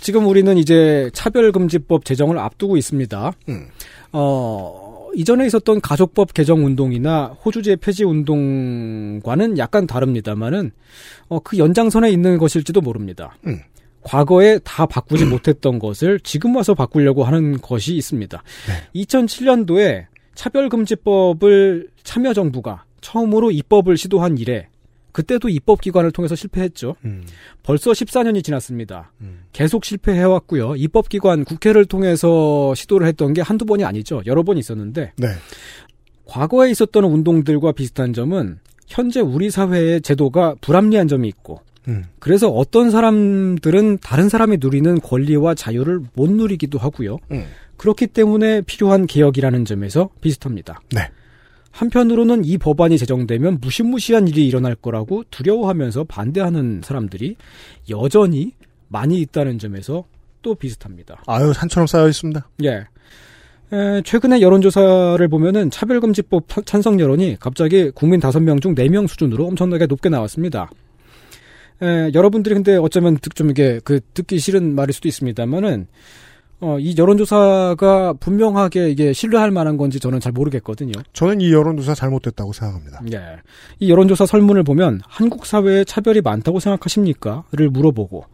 [0.00, 3.32] 지금 우리는 이제 차별금지법 제정을 앞두고 있습니다.
[3.48, 3.68] 음.
[4.12, 4.81] 어,
[5.14, 10.72] 이전에 있었던 가족법 개정 운동이나 호주제 폐지 운동과는 약간 다릅니다만은,
[11.28, 13.36] 어, 그 연장선에 있는 것일지도 모릅니다.
[13.46, 13.60] 음.
[14.02, 18.42] 과거에 다 바꾸지 못했던 것을 지금 와서 바꾸려고 하는 것이 있습니다.
[18.96, 24.68] 2007년도에 차별금지법을 참여정부가 처음으로 입법을 시도한 이래
[25.12, 26.96] 그때도 입법기관을 통해서 실패했죠.
[27.04, 27.24] 음.
[27.62, 29.12] 벌써 14년이 지났습니다.
[29.52, 30.76] 계속 실패해왔고요.
[30.76, 34.22] 입법기관 국회를 통해서 시도를 했던 게 한두 번이 아니죠.
[34.26, 35.28] 여러 번 있었는데 네.
[36.24, 38.58] 과거에 있었던 운동들과 비슷한 점은
[38.88, 42.04] 현재 우리 사회의 제도가 불합리한 점이 있고 음.
[42.18, 47.18] 그래서 어떤 사람들은 다른 사람이 누리는 권리와 자유를 못 누리기도 하고요.
[47.32, 47.46] 음.
[47.76, 50.80] 그렇기 때문에 필요한 개혁이라는 점에서 비슷합니다.
[50.94, 51.10] 네.
[51.72, 57.36] 한편으로는 이 법안이 제정되면 무시무시한 일이 일어날 거라고 두려워하면서 반대하는 사람들이
[57.90, 58.52] 여전히
[58.88, 60.04] 많이 있다는 점에서
[60.42, 61.22] 또 비슷합니다.
[61.26, 62.48] 아유, 산처럼 쌓여 있습니다.
[62.64, 62.84] 예.
[63.72, 69.86] 에, 최근에 여론조사를 보면은 차별금지법 타- 찬성 여론이 갑자기 국민 5명 중 4명 수준으로 엄청나게
[69.86, 70.68] 높게 나왔습니다.
[71.80, 75.86] 에, 여러분들이 근데 어쩌면 듣, 좀 이게 그 듣기 싫은 말일 수도 있습니다만은
[76.62, 80.92] 어, 이 여론조사가 분명하게 이게 신뢰할 만한 건지 저는 잘 모르겠거든요.
[81.12, 83.00] 저는 이 여론조사 잘못됐다고 생각합니다.
[83.12, 83.40] 예.
[83.80, 87.42] 이 여론조사 설문을 보면 한국 사회에 차별이 많다고 생각하십니까?
[87.50, 88.26] 를 물어보고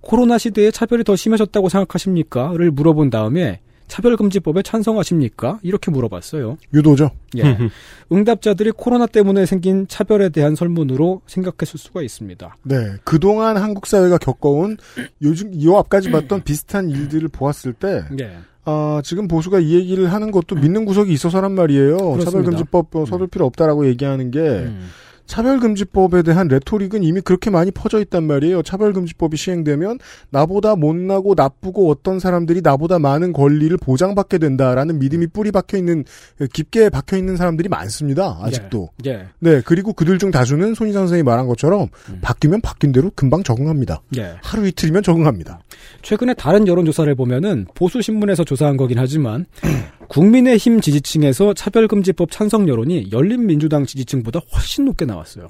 [0.00, 2.52] 코로나 시대에 차별이 더 심해졌다고 생각하십니까?
[2.56, 5.58] 를 물어본 다음에 차별금지법에 찬성하십니까?
[5.62, 6.58] 이렇게 물어봤어요.
[6.74, 7.10] 유도죠.
[7.38, 7.42] 예.
[8.12, 12.56] 응답자들이 코로나 때문에 생긴 차별에 대한 설문으로 생각했을 수가 있습니다.
[12.64, 12.94] 네.
[13.04, 14.76] 그동안 한국 사회가 겪어온
[15.22, 18.38] 요즘, 이 앞까지 봤던 비슷한 일들을 보았을 때, 예.
[18.64, 21.96] 아, 지금 보수가 이 얘기를 하는 것도 믿는 구석이 있어서란 말이에요.
[21.96, 22.24] 그렇습니다.
[22.24, 24.88] 차별금지법 어, 서둘 필요 없다라고 얘기하는 게, 음.
[25.26, 28.62] 차별금지법에 대한 레토릭은 이미 그렇게 많이 퍼져 있단 말이에요.
[28.62, 29.98] 차별금지법이 시행되면
[30.30, 36.04] 나보다 못나고 나쁘고 어떤 사람들이 나보다 많은 권리를 보장받게 된다라는 믿음이 뿌리 박혀 있는
[36.52, 38.38] 깊게 박혀 있는 사람들이 많습니다.
[38.40, 38.90] 아직도.
[39.06, 39.26] 예.
[39.38, 41.88] 네, 그리고 그들 중 다수는 손희상 선생이 말한 것처럼
[42.20, 44.02] 바뀌면 바뀐 대로 금방 적응합니다.
[44.16, 44.34] 예.
[44.42, 45.60] 하루 이틀이면 적응합니다.
[46.02, 49.46] 최근에 다른 여론조사를 보면은 보수 신문에서 조사한 거긴 하지만
[50.08, 55.48] 국민의힘 지지층에서 차별금지법 찬성 여론이 열린민주당 지지층보다 훨씬 높게 나왔어요.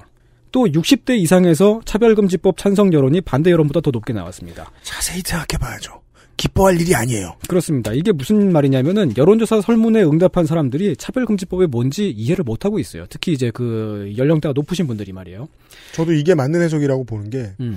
[0.51, 4.71] 또 60대 이상에서 차별금지법 찬성 여론이 반대 여론보다 더 높게 나왔습니다.
[4.81, 6.01] 자세히 생각해봐야죠.
[6.37, 7.35] 기뻐할 일이 아니에요.
[7.47, 7.91] 그렇습니다.
[7.93, 13.05] 이게 무슨 말이냐면은 여론조사 설문에 응답한 사람들이 차별금지법이 뭔지 이해를 못하고 있어요.
[13.09, 15.49] 특히 이제 그 연령대가 높으신 분들이 말이에요.
[15.93, 17.75] 저도 이게 맞는 해석이라고 보는 게 음.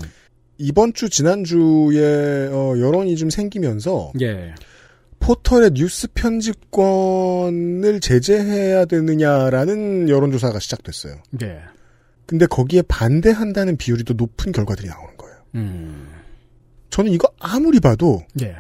[0.59, 4.55] 이번 주 지난주에 어, 여론이 좀 생기면서 예.
[5.31, 11.23] 포털의 뉴스 편집권을 제재해야 되느냐라는 여론조사가 시작됐어요.
[11.43, 11.61] 예.
[12.27, 15.37] 근데 거기에 반대한다는 비율이 더 높은 결과들이 나오는 거예요.
[15.55, 16.09] 음.
[16.91, 18.57] 저는 이거 아무리 봐도 예.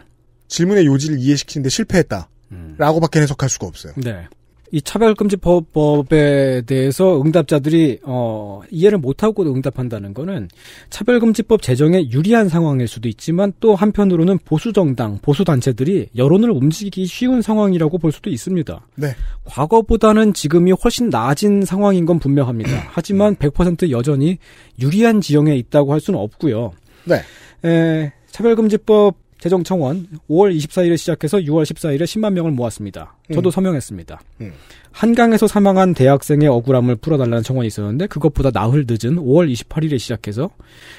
[0.46, 2.28] 질문의 요지를 이해시키는데 실패했다.
[2.52, 2.76] 음.
[2.78, 3.92] 라고밖에 해석할 수가 없어요.
[3.96, 4.28] 네.
[4.72, 10.48] 이 차별금지법에 대해서 응답자들이 어, 이해를 못하고 응답한다는 거는
[10.90, 17.42] 차별금지법 제정에 유리한 상황일 수도 있지만 또 한편으로는 보수 정당, 보수 단체들이 여론을 움직이기 쉬운
[17.42, 18.80] 상황이라고 볼 수도 있습니다.
[18.94, 19.08] 네.
[19.44, 22.70] 과거보다는 지금이 훨씬 나아진 상황인 건 분명합니다.
[22.92, 24.38] 하지만 100% 여전히
[24.80, 26.72] 유리한 지형에 있다고 할 수는 없고요.
[27.04, 27.22] 네.
[27.68, 33.16] 에, 차별금지법 재정청원 5월 24일에 시작해서 6월 14일에 10만 명을 모았습니다.
[33.32, 33.51] 저도 음.
[33.51, 34.20] 서명했습니다.
[34.43, 34.53] 음.
[34.93, 40.51] 한강에서 사망한 대학생의 억울함을 풀어달라는 청원이 있었는데 그것보다 나흘 늦은 5월 28일에 시작해서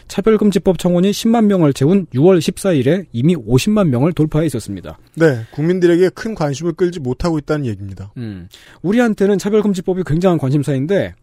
[0.08, 4.98] 차별금지법 청원이 10만 명을 채운 6월 14일에 이미 50만 명을 돌파해 있었습니다.
[5.16, 8.12] 네, 국민들에게 큰 관심을 끌지 못하고 있다는 얘기입니다.
[8.18, 8.48] 음,
[8.82, 11.14] 우리한테는 차별금지법이 굉장한 관심사인데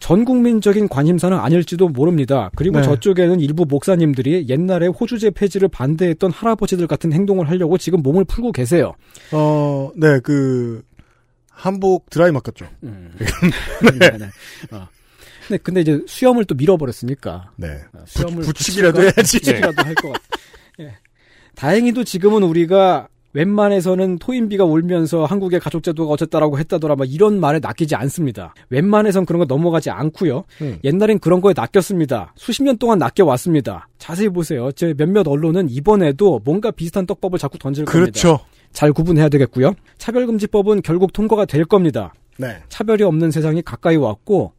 [0.00, 2.50] 전 국민적인 관심사는 아닐지도 모릅니다.
[2.54, 2.84] 그리고 네.
[2.84, 8.94] 저쪽에는 일부 목사님들이 옛날에 호주제 폐지를 반대했던 할아버지들 같은 행동을 하려고 지금 몸을 풀고 계세요.
[9.32, 10.82] 어, 네, 그
[11.50, 12.66] 한복 드라이 맡겼죠.
[12.84, 13.12] 음.
[13.98, 14.10] 네.
[14.18, 14.26] 네.
[14.70, 14.88] 어.
[15.48, 17.50] 근데, 근데 이제 수염을 또 밀어버렸으니까.
[17.56, 17.80] 네.
[17.92, 19.38] 어, 수염을 부- 붙이기라도 해야지.
[19.38, 20.24] 붙이기라도 할 것 같아.
[20.80, 20.94] 예.
[21.56, 27.94] 다행히도 지금은 우리가 웬만해서는 토인비가 울면서 한국의 가족 제도가 어쨌다라고 했다더라 막 이런 말에 낚이지
[27.94, 28.54] 않습니다.
[28.70, 30.44] 웬만해선 그런 거 넘어가지 않고요.
[30.62, 30.78] 음.
[30.84, 32.32] 옛날엔 그런 거에 낚였습니다.
[32.36, 33.88] 수십 년 동안 낚여 왔습니다.
[33.98, 34.72] 자세히 보세요.
[34.72, 38.00] 제 몇몇 언론은 이번에도 뭔가 비슷한 떡밥을 자꾸 던질 겁니다.
[38.00, 38.40] 그렇죠.
[38.72, 39.74] 잘 구분해야 되겠고요.
[39.98, 42.12] 차별금지법은 결국 통과가 될 겁니다.
[42.38, 42.56] 네.
[42.68, 44.52] 차별이 없는 세상이 가까이 왔고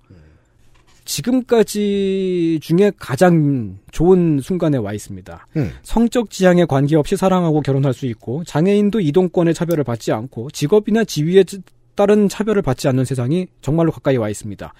[1.60, 5.48] 지금까지 중에 가장 좋은 순간에 와 있습니다.
[5.58, 5.72] 음.
[5.84, 11.62] 성적 지향에 관계없이 사랑하고 결혼할 수 있고 장애인도 이동권의 차별을 받지 않고 직업이나 지위에 찌-
[11.96, 14.74] 따른 차별을 받지 않는 세상이 정말로 가까이 와 있습니다.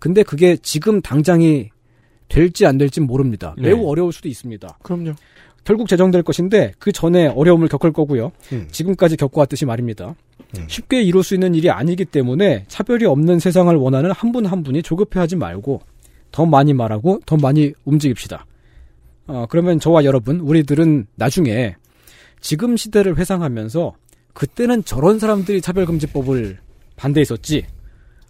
[0.00, 1.70] 근데 그게 지금 당장이
[2.28, 3.54] 될지 안 될지 모릅니다.
[3.58, 3.68] 네.
[3.68, 4.78] 매우 어려울 수도 있습니다.
[4.82, 5.12] 그럼요.
[5.64, 8.32] 결국 제정될 것인데 그 전에 어려움을 겪을 거고요.
[8.52, 8.68] 음.
[8.70, 10.14] 지금까지 겪어왔듯이 말입니다.
[10.68, 15.80] 쉽게 이룰 수 있는 일이 아니기 때문에 차별이 없는 세상을 원하는 한분한 분이 조급해하지 말고
[16.30, 18.46] 더 많이 말하고 더 많이 움직입시다.
[19.26, 21.76] 어, 그러면 저와 여러분, 우리들은 나중에
[22.40, 23.94] 지금 시대를 회상하면서
[24.34, 26.58] 그때는 저런 사람들이 차별금지법을
[26.96, 27.66] 반대했었지.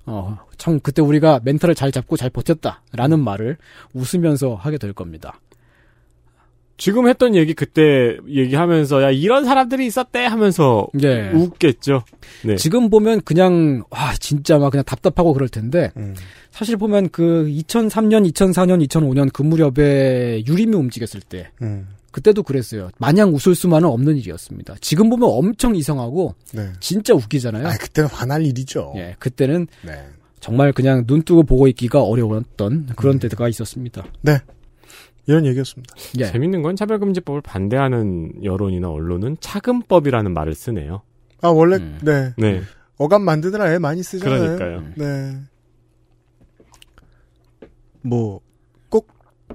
[0.06, 3.56] 어, 참 그때 우리가 멘탈을 잘 잡고 잘 버텼다라는 말을
[3.94, 5.40] 웃으면서 하게 될 겁니다.
[6.76, 11.30] 지금 했던 얘기 그때 얘기하면서 야 이런 사람들이 있었대 하면서 네.
[11.30, 12.02] 웃겠죠.
[12.44, 12.56] 네.
[12.56, 16.14] 지금 보면 그냥 와 진짜 막 그냥 답답하고 그럴 텐데 음.
[16.50, 21.88] 사실 보면 그 2003년, 2004년, 2005년 그 무렵에 유림이 움직였을 때 음.
[22.10, 22.90] 그때도 그랬어요.
[22.98, 24.76] 마냥 웃을 수만은 없는 일이었습니다.
[24.80, 26.68] 지금 보면 엄청 이상하고 네.
[26.78, 27.66] 진짜 웃기잖아요.
[27.66, 28.92] 아, 그때는 화날 일이죠.
[28.96, 30.06] 예, 그때는 네.
[30.38, 34.04] 정말 그냥 눈 뜨고 보고 있기가 어려웠던 그런 때가 있었습니다.
[34.20, 34.38] 네.
[35.26, 35.94] 이런 얘기였습니다.
[36.18, 36.26] 예.
[36.26, 41.02] 재밌는 건 차별금지법을 반대하는 여론이나 언론은 차금법이라는 말을 쓰네요.
[41.40, 41.98] 아, 원래, 음.
[42.02, 42.32] 네.
[42.36, 42.62] 네.
[42.96, 44.56] 어감 만드느라 애 많이 쓰잖아요.
[44.56, 44.84] 그러니까요.
[44.96, 45.38] 네.
[48.02, 48.40] 뭐,
[48.88, 49.08] 꼭,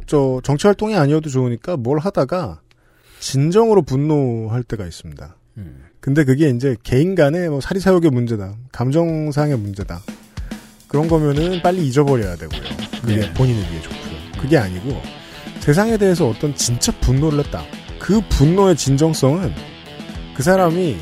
[0.08, 2.62] 저, 정치 활동이 아니어도 좋으니까 뭘 하다가
[3.20, 5.36] 진정으로 분노할 때가 있습니다.
[5.58, 5.84] 음.
[6.00, 8.56] 근데 그게 이제 개인 간의 뭐 사리사욕의 문제다.
[8.72, 10.02] 감정상의 문제다.
[10.88, 12.62] 그런 거면은 빨리 잊어버려야 되고요.
[13.02, 13.34] 그게 네.
[13.34, 14.42] 본인을 위해 좋고요.
[14.42, 15.19] 그게 아니고
[15.60, 17.64] 세상에 대해서 어떤 진짜 분노를 했다.
[18.00, 19.54] 그 분노의 진정성은
[20.34, 20.98] 그 사람이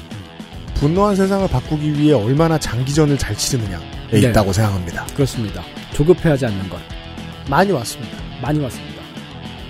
[0.76, 3.80] 분노한 세상을 바꾸기 위해 얼마나 장기전을 잘 치르느냐에
[4.12, 4.20] 네.
[4.20, 5.05] 있다고 생각합니다.
[5.14, 5.64] 그렇습니다.
[5.93, 6.80] 조급해하지 않는 것
[7.49, 8.18] 많이 왔습니다.
[8.41, 9.01] 많이 왔습니다.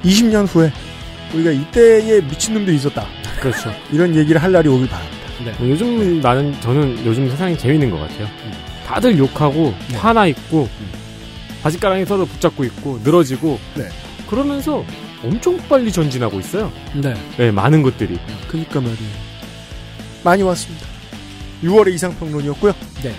[0.04, 0.72] 20년 후에
[1.34, 3.06] 우리가 이때에 미친놈들이 있었다.
[3.40, 3.72] 그렇죠.
[3.92, 5.18] 이런 얘기를 할 날이 오길 바랍니다.
[5.46, 5.54] 네.
[5.60, 8.28] 뭐 요즘 나는 저는 요즘 세상이 재밌는 것 같아요.
[8.86, 9.98] 다들 욕하고 네.
[9.98, 10.68] 화나 있고
[11.62, 13.90] 바지가랑이 서로 붙잡고 있고 늘어지고 네.
[14.30, 14.84] 그러면서
[15.24, 16.72] 엄청 빨리 전진하고 있어요.
[16.96, 17.14] 네.
[17.38, 18.20] 네, 많은 것들이.
[18.50, 19.28] 그니까 말이에요.
[20.24, 20.86] 많이 왔습니다.
[21.64, 22.74] 6월의 이상평론이었고요.
[23.04, 23.16] 네.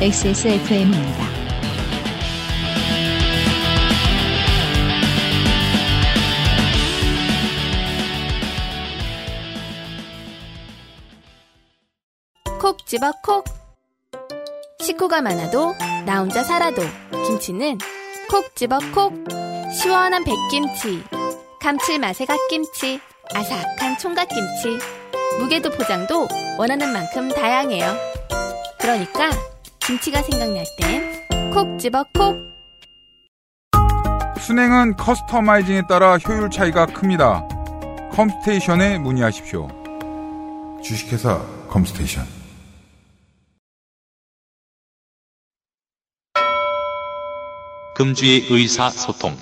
[0.00, 1.26] XSFM입니다.
[12.60, 13.44] 콕 집어 콕.
[14.80, 16.82] 식구가 많아도 나 혼자 살아도
[17.26, 17.78] 김치는
[18.28, 19.12] 콕 집어 콕.
[19.72, 21.04] 시원한 백김치,
[21.60, 23.00] 감칠맛의 갓김치,
[23.34, 24.78] 아삭한 총각김치.
[25.40, 26.26] 무게도 포장도
[26.58, 27.94] 원하는 만큼 다양해요.
[28.80, 29.30] 그러니까
[29.80, 32.36] 김치가 생각날 땐 콕 집어 콕.
[34.40, 37.46] 순행은 커스터마이징에 따라 효율 차이가 큽니다.
[38.12, 39.68] 컴스테이션에 문의하십시오.
[40.82, 42.35] 주식회사 컴스테이션.
[47.96, 49.36] 금주의 의사소통.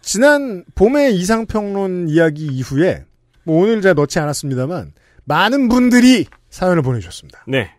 [0.00, 3.04] 지난 봄의 이상평론 이야기 이후에
[3.44, 4.92] 뭐 오늘 제가 넣지 않았습니다만
[5.24, 7.44] 많은 분들이 사연을 보내주셨습니다.
[7.46, 7.70] 네.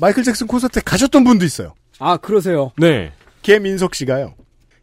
[0.00, 1.74] 마이클 잭슨 콘서트에 가셨던 분도 있어요.
[2.00, 2.72] 아, 그러세요.
[2.76, 3.12] 네.
[3.42, 4.34] 개민석 씨가요.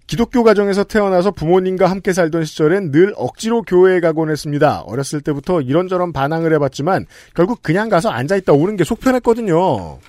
[0.08, 4.82] 기독교 가정에서 태어나서 부모님과 함께 살던 시절엔 늘 억지로 교회에 가곤 했습니다.
[4.82, 10.00] 어렸을 때부터 이런저런 반항을 해봤지만 결국 그냥 가서 앉아있다 오는 게 속편했거든요.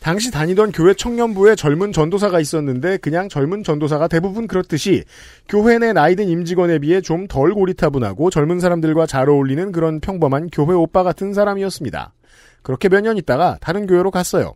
[0.00, 5.04] 당시 다니던 교회 청년부에 젊은 전도사가 있었는데 그냥 젊은 전도사가 대부분 그렇듯이
[5.48, 10.74] 교회 내 나이든 임직원에 비해 좀 덜 고리타분하고 젊은 사람들과 잘 어울리는 그런 평범한 교회
[10.74, 12.14] 오빠 같은 사람이었습니다.
[12.62, 14.54] 그렇게 몇 년 있다가 다른 교회로 갔어요.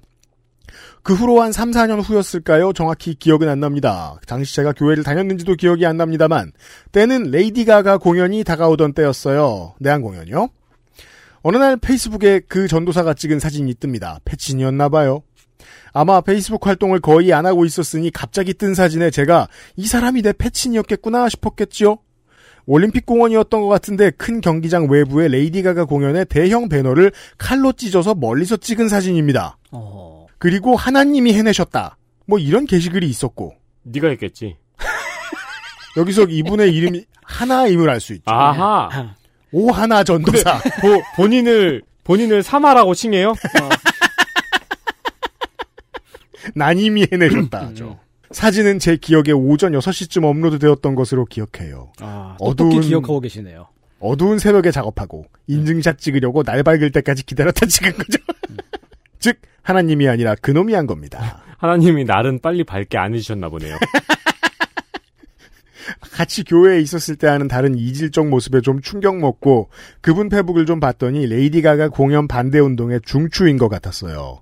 [1.03, 2.73] 그 후로 한 3, 4년 후였을까요?
[2.73, 4.19] 정확히 기억은 안 납니다.
[4.27, 6.53] 당시 제가 교회를 다녔는지도 기억이 안 납니다만
[6.93, 9.75] 때는 레이디 가가 공연이 다가오던 때였어요.
[9.81, 10.49] 내한 공연이요.
[11.43, 14.19] 어느 날 페이스북에 그 전도사가 찍은 사진이 뜹니다.
[14.25, 15.23] 패친이었나 봐요.
[15.93, 21.29] 아마 페이스북 활동을 거의 안 하고 있었으니 갑자기 뜬 사진에 제가 이 사람이 내 패친이었겠구나
[21.29, 21.99] 싶었겠지요.
[22.65, 28.57] 올림픽 공원이었던 것 같은데 큰 경기장 외부에 레이디 가가 공연의 대형 배너를 칼로 찢어서 멀리서
[28.57, 29.59] 찍은 사진입니다.
[29.73, 30.27] 어.
[30.39, 31.97] 그리고 하나님이 해내셨다.
[32.27, 34.57] 뭐 이런 게시글이 있었고 네가 했겠지.
[35.97, 38.25] 여기서 이분의 이름이 하나임을 알 수 있죠.
[38.31, 39.15] 아하.
[39.51, 40.59] 오하나 전도사.
[40.81, 43.35] 보- 본인을 본인을 사마라고 칭해요?
[46.55, 47.99] 나님이 해내셨다죠.
[48.31, 51.93] 사진은 제 기억에 오전 6시쯤 업로드 되었던 것으로 기억해요.
[52.01, 53.69] 아, 똑똑히 기억하고 계시네요.
[54.01, 58.19] 어두운 새벽에 작업하고 인증샷 찍으려고 날 밝을 때까지 기다렸다 찍은 거죠.
[59.21, 61.43] 즉 하나님이 아니라 그놈이 한 겁니다.
[61.59, 63.77] 하나님이 날은 빨리 밝게 안 해주셨나 보네요.
[66.13, 69.71] 같이 교회에 있었을 때 하는 다른 이질적 모습에 좀 충격 먹고
[70.01, 74.41] 그분 페북을 좀 봤더니 레이디 가가 공연 반대 운동의 중추인 것 같았어요.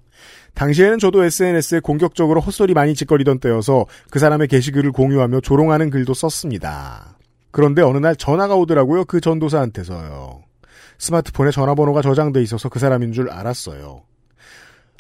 [0.61, 7.17] 당시에는 저도 SNS에 공격적으로 헛소리 많이 짓거리던 때여서 그 사람의 게시글을 공유하며 조롱하는 글도 썼습니다.
[7.51, 9.07] 그런데 어느 날 전화가 오더라고요.
[9.07, 10.43] 그 전도사한테서요.
[10.99, 14.03] 스마트폰에 전화번호가 저장돼 있어서 그 사람인 줄 알았어요.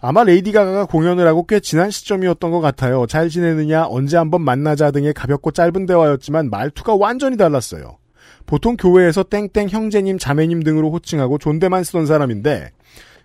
[0.01, 3.05] 아마 레이디 가가가 공연을 하고 꽤 지난 시점이었던 것 같아요.
[3.07, 7.99] 잘 지내느냐, 언제 한번 만나자 등의 가볍고 짧은 대화였지만 말투가 완전히 달랐어요.
[8.47, 12.71] 보통 교회에서 땡땡 형제님, 자매님 등으로 호칭하고 존대만 쓰던 사람인데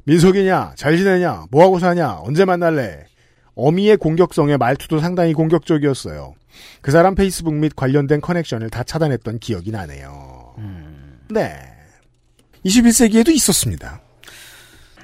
[0.06, 3.06] 민석이냐, 잘 지내냐, 뭐하고 사냐, 언제 만날래?
[3.56, 6.34] 어미의 공격성에 말투도 상당히 공격적이었어요.
[6.82, 10.56] 그 사람 페이스북 및 관련된 커넥션을 다 차단했던 기억이 나네요.
[11.30, 11.56] 네.
[12.66, 14.02] 21세기에도 있었습니다.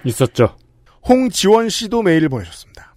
[0.04, 0.56] 있었죠.
[1.08, 2.96] 홍지원 씨도 메일을 보내셨습니다.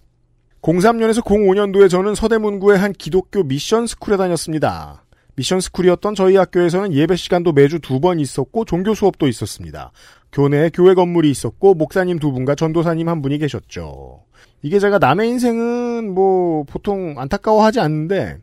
[0.61, 5.03] 03년에서 05년도에 저는 서대문구의 한 기독교 미션 스쿨에 다녔습니다.
[5.35, 9.91] 미션 스쿨이었던 저희 학교에서는 예배 시간도 매주 두 번 있었고 종교 수업도 있었습니다.
[10.35, 14.21] 교내에 교회 건물이 있었고 목사님 두 분과 전도사님 한 분이 계셨죠.
[14.61, 18.37] 이게 제가 남의 인생은 뭐 보통 안타까워하지 않는데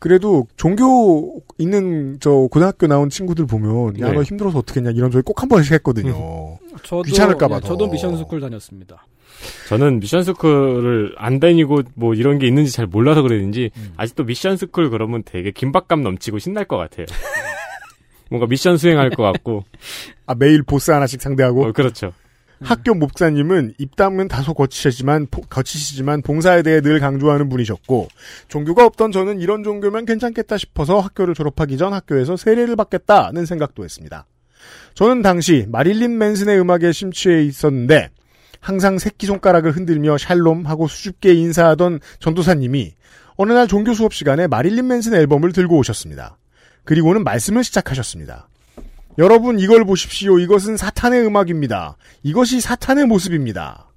[0.00, 4.14] 그래도 종교 있는 저 고등학교 나온 친구들 보면 야 네.
[4.14, 6.58] 너 힘들어서 어떻겠냐 이런 소리 꼭 한 번씩 했거든요.
[6.82, 7.66] 저도, 귀찮을까봐 예, 더.
[7.68, 9.06] 저도 미션 스쿨 다녔습니다.
[9.68, 14.90] 저는 미션 스쿨을 안 다니고 뭐 이런 게 있는지 잘 몰라서 그랬는지 아직도 미션 스쿨
[14.90, 17.06] 그러면 되게 긴박감 넘치고 신날 것 같아요.
[18.28, 19.64] 뭔가 미션 수행할 것 같고.
[20.26, 22.12] 아 매일 보스 하나씩 상대하고 어, 그렇죠.
[22.60, 28.08] 학교 목사님은 입담은 다소 거치시지만 포- 거치시지만 봉사에 대해 늘 강조하는 분이셨고
[28.48, 34.26] 종교가 없던 저는 이런 종교면 괜찮겠다 싶어서 학교를 졸업하기 전 학교에서 세례를 받겠다는 생각도 했습니다.
[34.94, 38.10] 저는 당시 마릴린 맨슨의 음악에 심취해 있었는데
[38.60, 42.92] 항상 새끼손가락을 흔들며 샬롬 하고 수줍게 인사하던 전도사님이
[43.36, 46.36] 어느 날 종교 수업 시간에 마릴린 맨슨 앨범을 들고 오셨습니다.
[46.88, 48.48] 그리고는 말씀을 시작하셨습니다.
[49.18, 50.38] 여러분 이걸 보십시오.
[50.38, 51.98] 이것은 사탄의 음악입니다.
[52.22, 53.90] 이것이 사탄의 모습입니다.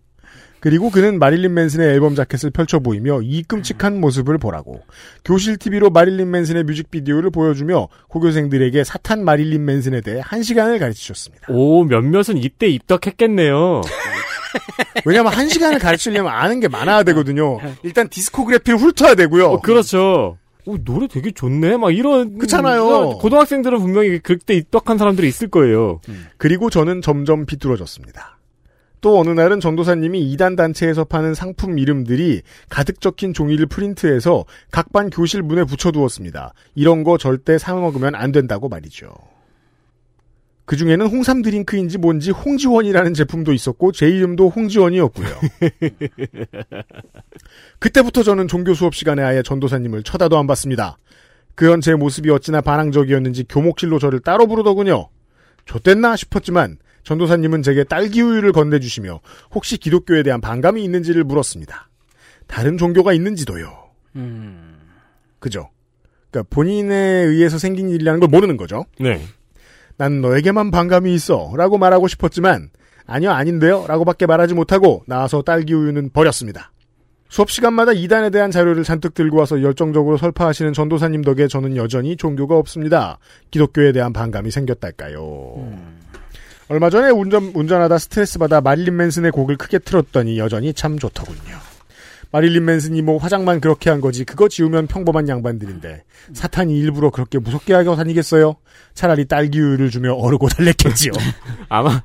[0.60, 4.82] 그리고 그는 마릴린 맨슨의 앨범 자켓을 펼쳐 보이며 이 끔찍한 모습을 보라고
[5.24, 11.48] 교실 TV로 마릴린 맨슨의 뮤직비디오를 보여주며 고교생들에게 사탄 마릴린 맨슨에 대해 한 시간을 가르치셨습니다.
[11.48, 13.84] 오, 몇몇은 이때 입덕했겠네요.
[15.06, 17.58] 왜냐하면 한 시간을 가르치려면 아는 게 많아야 되거든요.
[17.84, 19.46] 일단 디스코그래피를 훑어야 되고요.
[19.46, 20.38] 어, 그렇죠.
[20.72, 21.78] 오, 노래 되게 좋네.
[21.78, 22.38] 막 이런.
[22.38, 23.18] 그렇잖아요.
[23.20, 26.00] 고등학생들은 분명히 그때 입덕한 사람들이 있을 거예요.
[26.38, 28.38] 그리고 저는 점점 비뚤어졌습니다.
[29.02, 35.10] 또 어느 날은 전도사님이 이단 단체에서 파는 상품 이름들이 가득 적힌 종이를 프린트해서 각 반
[35.10, 36.54] 교실 문에 붙여두었습니다.
[36.76, 39.10] 이런 거 절대 사 먹으면 안 된다고 말이죠.
[40.72, 45.28] 그 중에는 홍삼 드링크인지 뭔지 홍지원이라는 제품도 있었고 제 이름도 홍지원이었고요.
[47.80, 50.98] 그때부터 저는 종교 수업 시간에 아예 전도사님을 쳐다도 안 봤습니다.
[51.56, 55.10] 그런 제 모습이 어찌나 반항적이었는지 교목실로 저를 따로 부르더군요.
[55.66, 59.20] 좆됐나 싶었지만 전도사님은 제게 딸기 우유를 건네주시며
[59.54, 61.90] 혹시 기독교에 대한 반감이 있는지를 물었습니다.
[62.48, 63.90] 다른 종교가 있는지도요.
[64.16, 64.78] 음.
[65.40, 65.70] 그죠?
[66.30, 68.86] 그러니까 본인에 의해서 생긴 일이라는 걸 모르는 거죠.
[69.02, 69.22] 네.
[70.02, 71.54] 난 너에게만 반감이 있어.
[71.56, 72.72] 라고 말하고 싶었지만,
[73.06, 73.86] 아니요, 아닌데요.
[73.88, 76.72] 라고 밖에 말하지 못하고, 나와서 딸기 우유는 버렸습니다.
[77.30, 82.58] 수업 시간마다 이단에 대한 자료를 잔뜩 들고 와서 열정적으로 설파하시는 전도사님 덕에 저는 여전히 종교가
[82.58, 83.20] 없습니다.
[83.52, 85.20] 기독교에 대한 반감이 생겼달까요.
[86.70, 91.71] 얼마 전에 운전, 운전하다 스트레스 받아 마릴린 맨슨의 곡을 크게 틀었더니 여전히 참 좋더군요.
[92.32, 96.04] 마릴린 맨슨이 뭐 화장만 그렇게 한 거지 그거 지우면 평범한 양반들인데
[96.34, 98.56] 사탄이 일부러 그렇게 무섭게 하고 다니겠어요?
[98.94, 101.12] 차라리 딸기우유를 주며 어르고 달랬겠지요.
[101.70, 102.04] 아마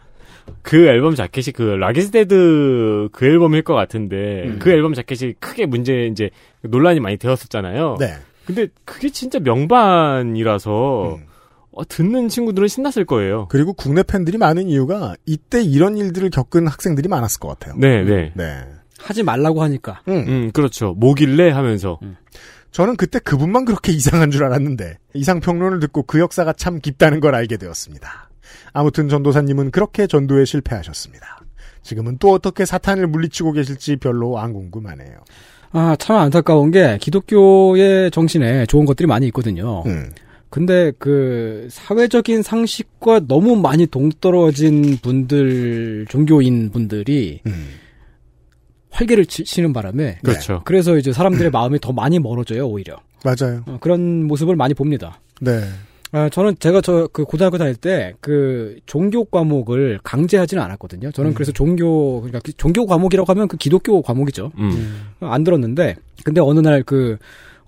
[0.63, 4.59] 그 앨범 자켓이 그 Rock Is Dead 그 앨범일 것 같은데 음.
[4.59, 6.31] 그 앨범 자켓이 크게 문제 이제
[6.63, 7.97] 논란이 많이 되었었잖아요.
[8.01, 8.15] 네.
[8.47, 11.27] 근데 그게 진짜 명반이라서 음.
[11.73, 13.47] 어, 듣는 친구들은 신났을 거예요.
[13.51, 17.75] 그리고 국내 팬들이 많은 이유가 이때 이런 일들을 겪은 학생들이 많았을 것 같아요.
[17.77, 18.33] 네, 네.
[18.35, 18.65] 네.
[18.99, 20.03] 하지 말라고 하니까.
[20.09, 20.95] 음, 그렇죠.
[20.95, 21.99] 뭐길래 하면서.
[22.73, 27.35] 저는 그때 그분만 그렇게 이상한 줄 알았는데 이상 평론을 듣고 그 역사가 참 깊다는 걸
[27.35, 28.31] 알게 되었습니다.
[28.73, 31.41] 아무튼 전도사님은 그렇게 전도에 실패하셨습니다.
[31.83, 35.19] 지금은 또 어떻게 사탄을 물리치고 계실지 별로 안 궁금하네요.
[35.73, 39.83] 아, 참 안타까운 게 기독교의 정신에 좋은 것들이 많이 있거든요.
[39.87, 40.11] 음.
[40.51, 47.69] 근데 그 사회적인 상식과 너무 많이 동떨어진 분들, 종교인 분들이 음.
[48.97, 50.63] 활개를 치, 치는 바람에 그렇죠.
[50.65, 52.97] 그래서 이제 사람들의 마음이 더 많이 멀어져요, 오히려.
[53.25, 53.63] 맞아요.
[53.67, 55.21] 어, 그런 모습을 많이 봅니다.
[55.41, 55.61] 네.
[56.13, 61.11] 아, 저는 제가 저 그 고등학교 다닐 때 그 종교 과목을 강제하지는 않았거든요.
[61.11, 64.53] 저는 그래서 종교 그러니까 그 종교 과목이라고 하면 그 기독교 과목이죠.
[64.59, 65.03] 음.
[65.21, 67.19] 안 들었는데 근데 어느 날 그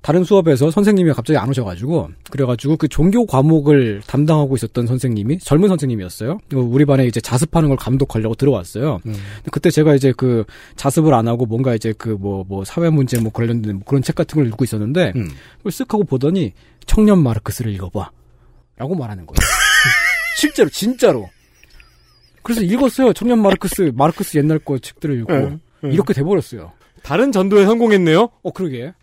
[0.00, 6.38] 다른 수업에서 선생님이 갑자기 안 오셔가지고 그래가지고 그 종교 과목을 담당하고 있었던 선생님이 젊은 선생님이었어요.
[6.52, 9.00] 우리 반에 이제 자습하는 걸 감독하려고 들어왔어요.
[9.02, 9.18] 근데
[9.50, 10.44] 그때 제가 이제 그
[10.76, 14.46] 자습을 안 하고 뭔가 이제 그뭐뭐 사회 문제 뭐 관련된 뭐 그런 책 같은 걸
[14.46, 15.28] 읽고 있었는데 음.
[15.58, 16.52] 그걸 쓱 하고 보더니
[16.86, 18.10] 청년 마르크스를 읽어봐.
[18.78, 19.36] 라고 말하는 거예요.
[20.38, 21.28] 실제로, 진짜로.
[22.42, 23.12] 그래서 읽었어요.
[23.12, 25.32] 청년 마르크스, 마르크스 옛날 거 책들을 읽고.
[25.32, 25.92] 응, 응.
[25.92, 26.72] 이렇게 돼버렸어요.
[27.02, 28.28] 다른 전도에 성공했네요?
[28.42, 28.94] 어, 그러게.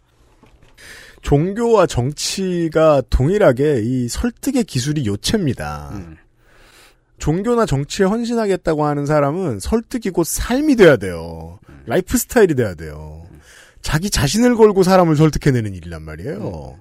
[1.25, 5.89] 종교와 정치가 동일하게 이 설득의 기술이 요체입니다.
[5.93, 6.17] 음.
[7.17, 11.59] 종교나 정치에 헌신하겠다고 하는 사람은 설득이 곧 삶이 돼야 돼요.
[11.87, 13.25] 라이프 스타일이 돼야 돼요.
[13.81, 16.77] 자기 자신을 걸고 사람을 설득해내는 일이란 말이에요.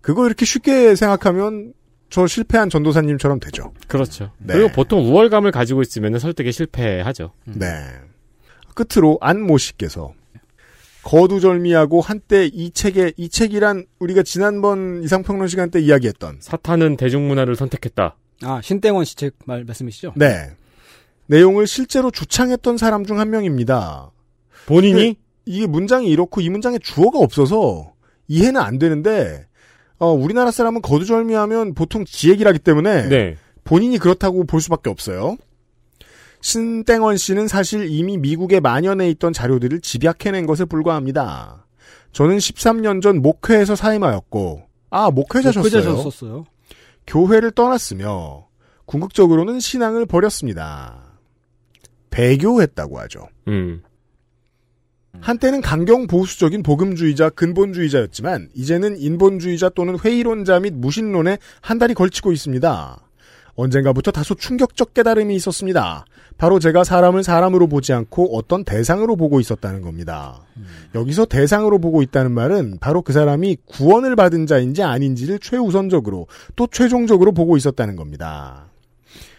[0.00, 1.72] 그거 이렇게 쉽게 생각하면
[2.10, 3.72] 저 실패한 전도사님처럼 되죠.
[3.86, 4.32] 그렇죠.
[4.38, 4.54] 네.
[4.54, 7.32] 그리고 보통 우월감을 가지고 있으면 설득에 실패하죠.
[7.44, 7.68] 네.
[8.74, 10.12] 끝으로 안모 씨께서
[11.06, 18.16] 거두절미하고 한때 이 책에 이 책이란 우리가 지난번 이상평론 시간 때 이야기했던 사탄은 대중문화를 선택했다.
[18.42, 20.14] 아, 신땡원 씨 책 말, 말씀이시죠?
[20.16, 20.50] 네.
[21.26, 24.10] 내용을 실제로 주창했던 사람 중 한 명입니다.
[24.66, 25.16] 본인이?
[25.44, 27.92] 이게 문장이 이렇고 이 문장에 주어가 없어서
[28.26, 29.46] 이해는 안 되는데
[29.98, 33.36] 어, 우리나라 사람은 거두절미하면 보통 지 얘기를 하기 때문에 네.
[33.62, 35.36] 본인이 그렇다고 볼 수밖에 없어요.
[36.46, 41.66] 신땡원 씨는 사실 이미 미국에 만연해 있던 자료들을 집약해낸 것에 불과합니다.
[42.12, 45.64] 저는 13년 전 목회에서 사임하였고, 아, 목회자셨어요.
[47.08, 48.46] 교회를 떠났으며,
[48.84, 51.18] 궁극적으로는 신앙을 버렸습니다.
[52.10, 53.26] 배교했다고 하죠.
[53.48, 53.82] 음.
[55.20, 63.05] 한때는 강경 보수적인 복음주의자, 근본주의자였지만 이제는 인본주의자 또는 회의론자 및 무신론에 한 달이 걸치고 있습니다.
[63.56, 66.04] 언젠가부터 다소 충격적 깨달음이 있었습니다.
[66.38, 70.42] 바로 제가 사람을 사람으로 보지 않고 어떤 대상으로 보고 있었다는 겁니다.
[70.94, 77.32] 여기서 대상으로 보고 있다는 말은 바로 그 사람이 구원을 받은 자인지 아닌지를 최우선적으로 또 최종적으로
[77.32, 78.66] 보고 있었다는 겁니다.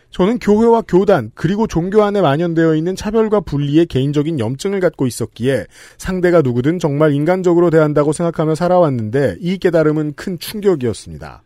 [0.10, 5.66] 저는 교회와 교단 그리고 종교 안에 만연되어 있는 차별과 분리의 개인적인 염증을 갖고 있었기에
[5.98, 11.44] 상대가 누구든 정말 인간적으로 대한다고 생각하며 살아왔는데 이 깨달음은 큰 충격이었습니다.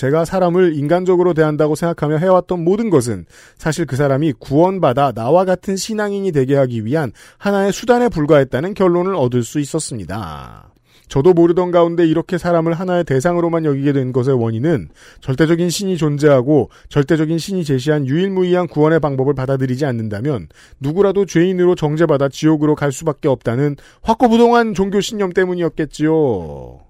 [0.00, 3.26] 제가 사람을 인간적으로 대한다고 생각하며 해왔던 모든 것은
[3.58, 9.42] 사실 그 사람이 구원받아 나와 같은 신앙인이 되게 하기 위한 하나의 수단에 불과했다는 결론을 얻을
[9.42, 10.72] 수 있었습니다.
[11.08, 14.88] 저도 모르던 가운데 이렇게 사람을 하나의 대상으로만 여기게 된 것의 원인은
[15.20, 20.48] 절대적인 신이 존재하고 절대적인 신이 제시한 유일무이한 구원의 방법을 받아들이지 않는다면
[20.80, 26.89] 누구라도 죄인으로 정죄받아 지옥으로 갈 수밖에 없다는 확고부동한 종교 신념 때문이었겠지요.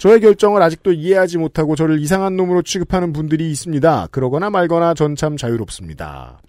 [0.00, 4.08] 저의 결정을 아직도 이해하지 못하고 저를 이상한 놈으로 취급하는 분들이 있습니다.
[4.10, 6.40] 그러거나 말거나 전 참 자유롭습니다.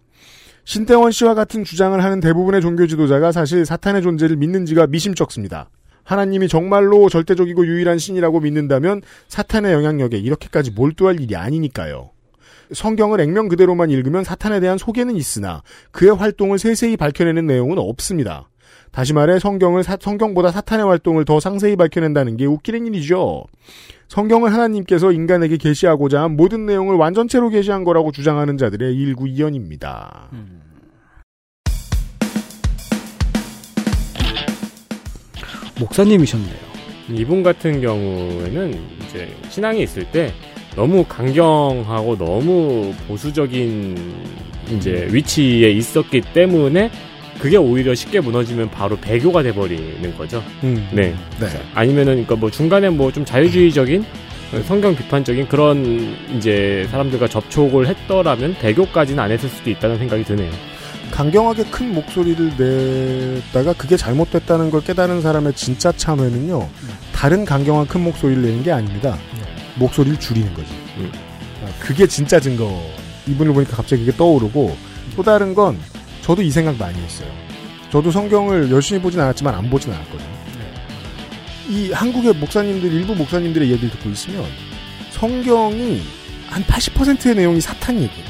[0.64, 5.70] 신태원 씨와 같은 주장을 하는 대부분의 종교 지도자가 사실 사탄의 존재를 믿는지가 미심쩍습니다.
[6.06, 12.12] 하나님이 정말로 절대적이고 유일한 신이라고 믿는다면 사탄의 영향력에 이렇게까지 몰두할 일이 아니니까요.
[12.72, 18.48] 성경을 액면 그대로만 읽으면 사탄에 대한 소개는 있으나 그의 활동을 세세히 밝혀내는 내용은 없습니다.
[18.92, 23.46] 다시 말해 성경을 사- 성경보다 사탄의 활동을 더 상세히 밝혀낸다는 게 웃기는 일이죠.
[24.10, 30.30] 성경을 하나님께서 인간에게 계시하고자 한 모든 내용을 완전체로 계시한 거라고 주장하는 자들의 일구이연입니다.
[35.80, 36.72] 목사님이셨네요.
[37.14, 38.74] 이분 같은 경우에는
[39.06, 40.32] 이제 신앙이 있을 때
[40.76, 43.98] 너무 강경하고 너무 보수적인
[44.72, 46.92] 이제 위치에 있었기 때문에
[47.42, 50.44] 그게 오히려 쉽게 무너지면 바로 배교가 돼버리는 거죠.
[50.64, 50.88] 음.
[50.92, 51.16] 네.
[51.40, 51.48] 네.
[51.74, 54.06] 아니면은 그러니까 뭐 중간에 뭐 좀 자유주의적인
[54.68, 60.52] 성경 비판적인 그런 이제 사람들과 접촉을 했더라면 배교까지는 안 했을 수도 있다는 생각이 드네요.
[61.12, 66.70] 강경하게 큰 목소리를 냈다가 그게 잘못됐다는 걸 깨달은 사람의 진짜 참회는요.
[67.14, 69.18] 다른 강경한 큰 목소리를 내는 게 아닙니다.
[69.76, 70.70] 목소리를 줄이는 거지.
[71.00, 71.12] 음.
[71.64, 72.82] 아, 그게 진짜 증거.
[73.28, 74.76] 이분을 보니까 갑자기 그게 떠오르고
[75.16, 75.78] 또 다른 건
[76.32, 77.28] 저도 이 생각 많이 했어요.
[77.92, 80.30] 저도 성경을 열심히 보진 않았지만 안 보진 않았거든요.
[81.68, 84.46] 이 한국의 목사님들 일부 목사님들의 얘기를 듣고 있으면
[85.10, 86.02] 성경이
[86.48, 88.24] 한 80%의 내용이 사탄 얘기인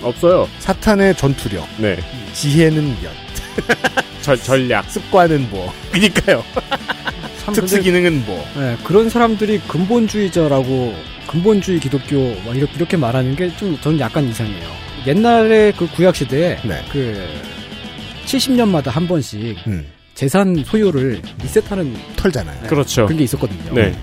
[0.00, 0.08] 거.
[0.08, 0.48] 없어요.
[0.58, 1.98] 사탄의 전투력, 네.
[2.32, 3.12] 지혜는 몇,
[4.22, 5.70] 절, 전략, 습관은 뭐.
[5.92, 6.42] 그니까요.
[7.44, 8.42] 참 특수 기능은 뭐.
[8.56, 10.94] 네, 그런 사람들이 근본주의자라고
[11.26, 14.89] 근본주의 기독교 막 이렇게, 이렇게 말하는 게 좀 저는 약간 이상해요.
[15.06, 16.82] 옛날에 그 구약 시대에 네.
[16.92, 17.26] 그
[18.26, 19.86] 70년마다 한 번씩 음.
[20.14, 22.66] 재산 소유를 리셋하는 털잖아요.
[22.68, 23.06] 그렇죠.
[23.06, 23.72] 그런 게 있었거든요.
[23.74, 23.94] 네.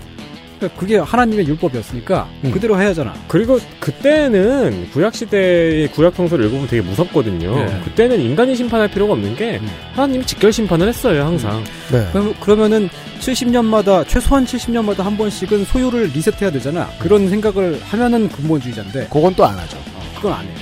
[0.57, 2.51] 그러니까 그게 하나님의 율법이었으니까 음.
[2.51, 3.13] 그대로 해야 하잖아.
[3.27, 7.55] 그리고 그때는 구약 시대의 구약 성서를 읽어보면 되게 무섭거든요.
[7.63, 7.81] 네.
[7.85, 9.67] 그때는 인간이 심판할 필요가 없는 게 음.
[9.93, 11.63] 하나님이 직결 심판을 했어요 항상.
[11.91, 12.07] 네.
[12.11, 12.89] 그럼, 그러면은
[13.19, 16.89] 70년마다 최소한 70년마다 한 번씩은 소유를 리셋해야 되잖아.
[16.97, 19.77] 그런 생각을 하면은 근본주의자인데 그건 또 안 하죠.
[19.77, 20.55] 어, 그건 안 해요.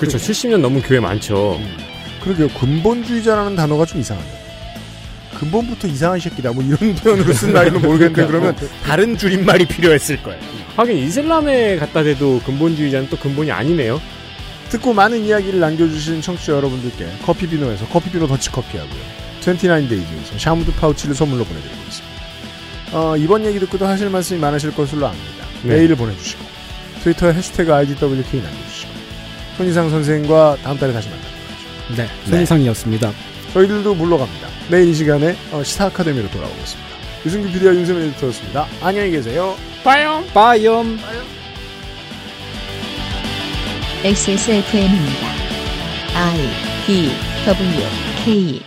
[0.00, 0.18] 그렇죠.
[0.18, 1.60] 70년 넘은 교회 많죠.
[2.22, 2.48] 그러게요.
[2.48, 4.40] 근본주의자라는 단어가 좀 이상하네요.
[5.38, 6.52] 근본부터 이상한 새끼다.
[6.52, 10.40] 뭐 이런 표현으로 쓴다면 모르겠는데 그러면 다른 줄임말이 필요했을 거예요.
[10.76, 14.00] 하긴 이슬람에 갖다 대도 근본주의자는 또 근본이 아니네요.
[14.70, 19.00] 듣고 많은 이야기를 남겨주신 청취자 여러분들께 커피비노에서 커피비노 더치커피 하고요.
[19.40, 22.20] 29데이즈에서 샤무드 파우치를 선물로 보내드리고 있습니다.
[22.92, 25.46] 어, 이번 얘기 듣고도 하실 말씀이 많으실 것으로 압니다.
[25.62, 25.74] 네.
[25.74, 26.44] 메일을 보내주시고
[27.02, 28.79] 트위터에 해시태그 IDWK 남겨주시고
[29.56, 31.30] 손이상 선생과 다음 달에 다시 만나요.
[31.96, 33.12] 네, 손이상이었습니다.
[33.52, 34.48] 저희들도 물러갑니다.
[34.68, 36.90] 내일 이 시간에 어, 시사 아카데미로 돌아오겠습니다.
[37.26, 38.66] 유승규 PD와 윤세민 에디터였습니다.
[38.80, 39.56] 안녕히 계세요.
[39.84, 40.24] 빠염.
[40.32, 40.98] 빠염.
[44.02, 45.26] XSFM입니다.
[46.14, 46.38] I
[46.86, 47.10] D
[47.46, 47.86] W
[48.24, 48.62] K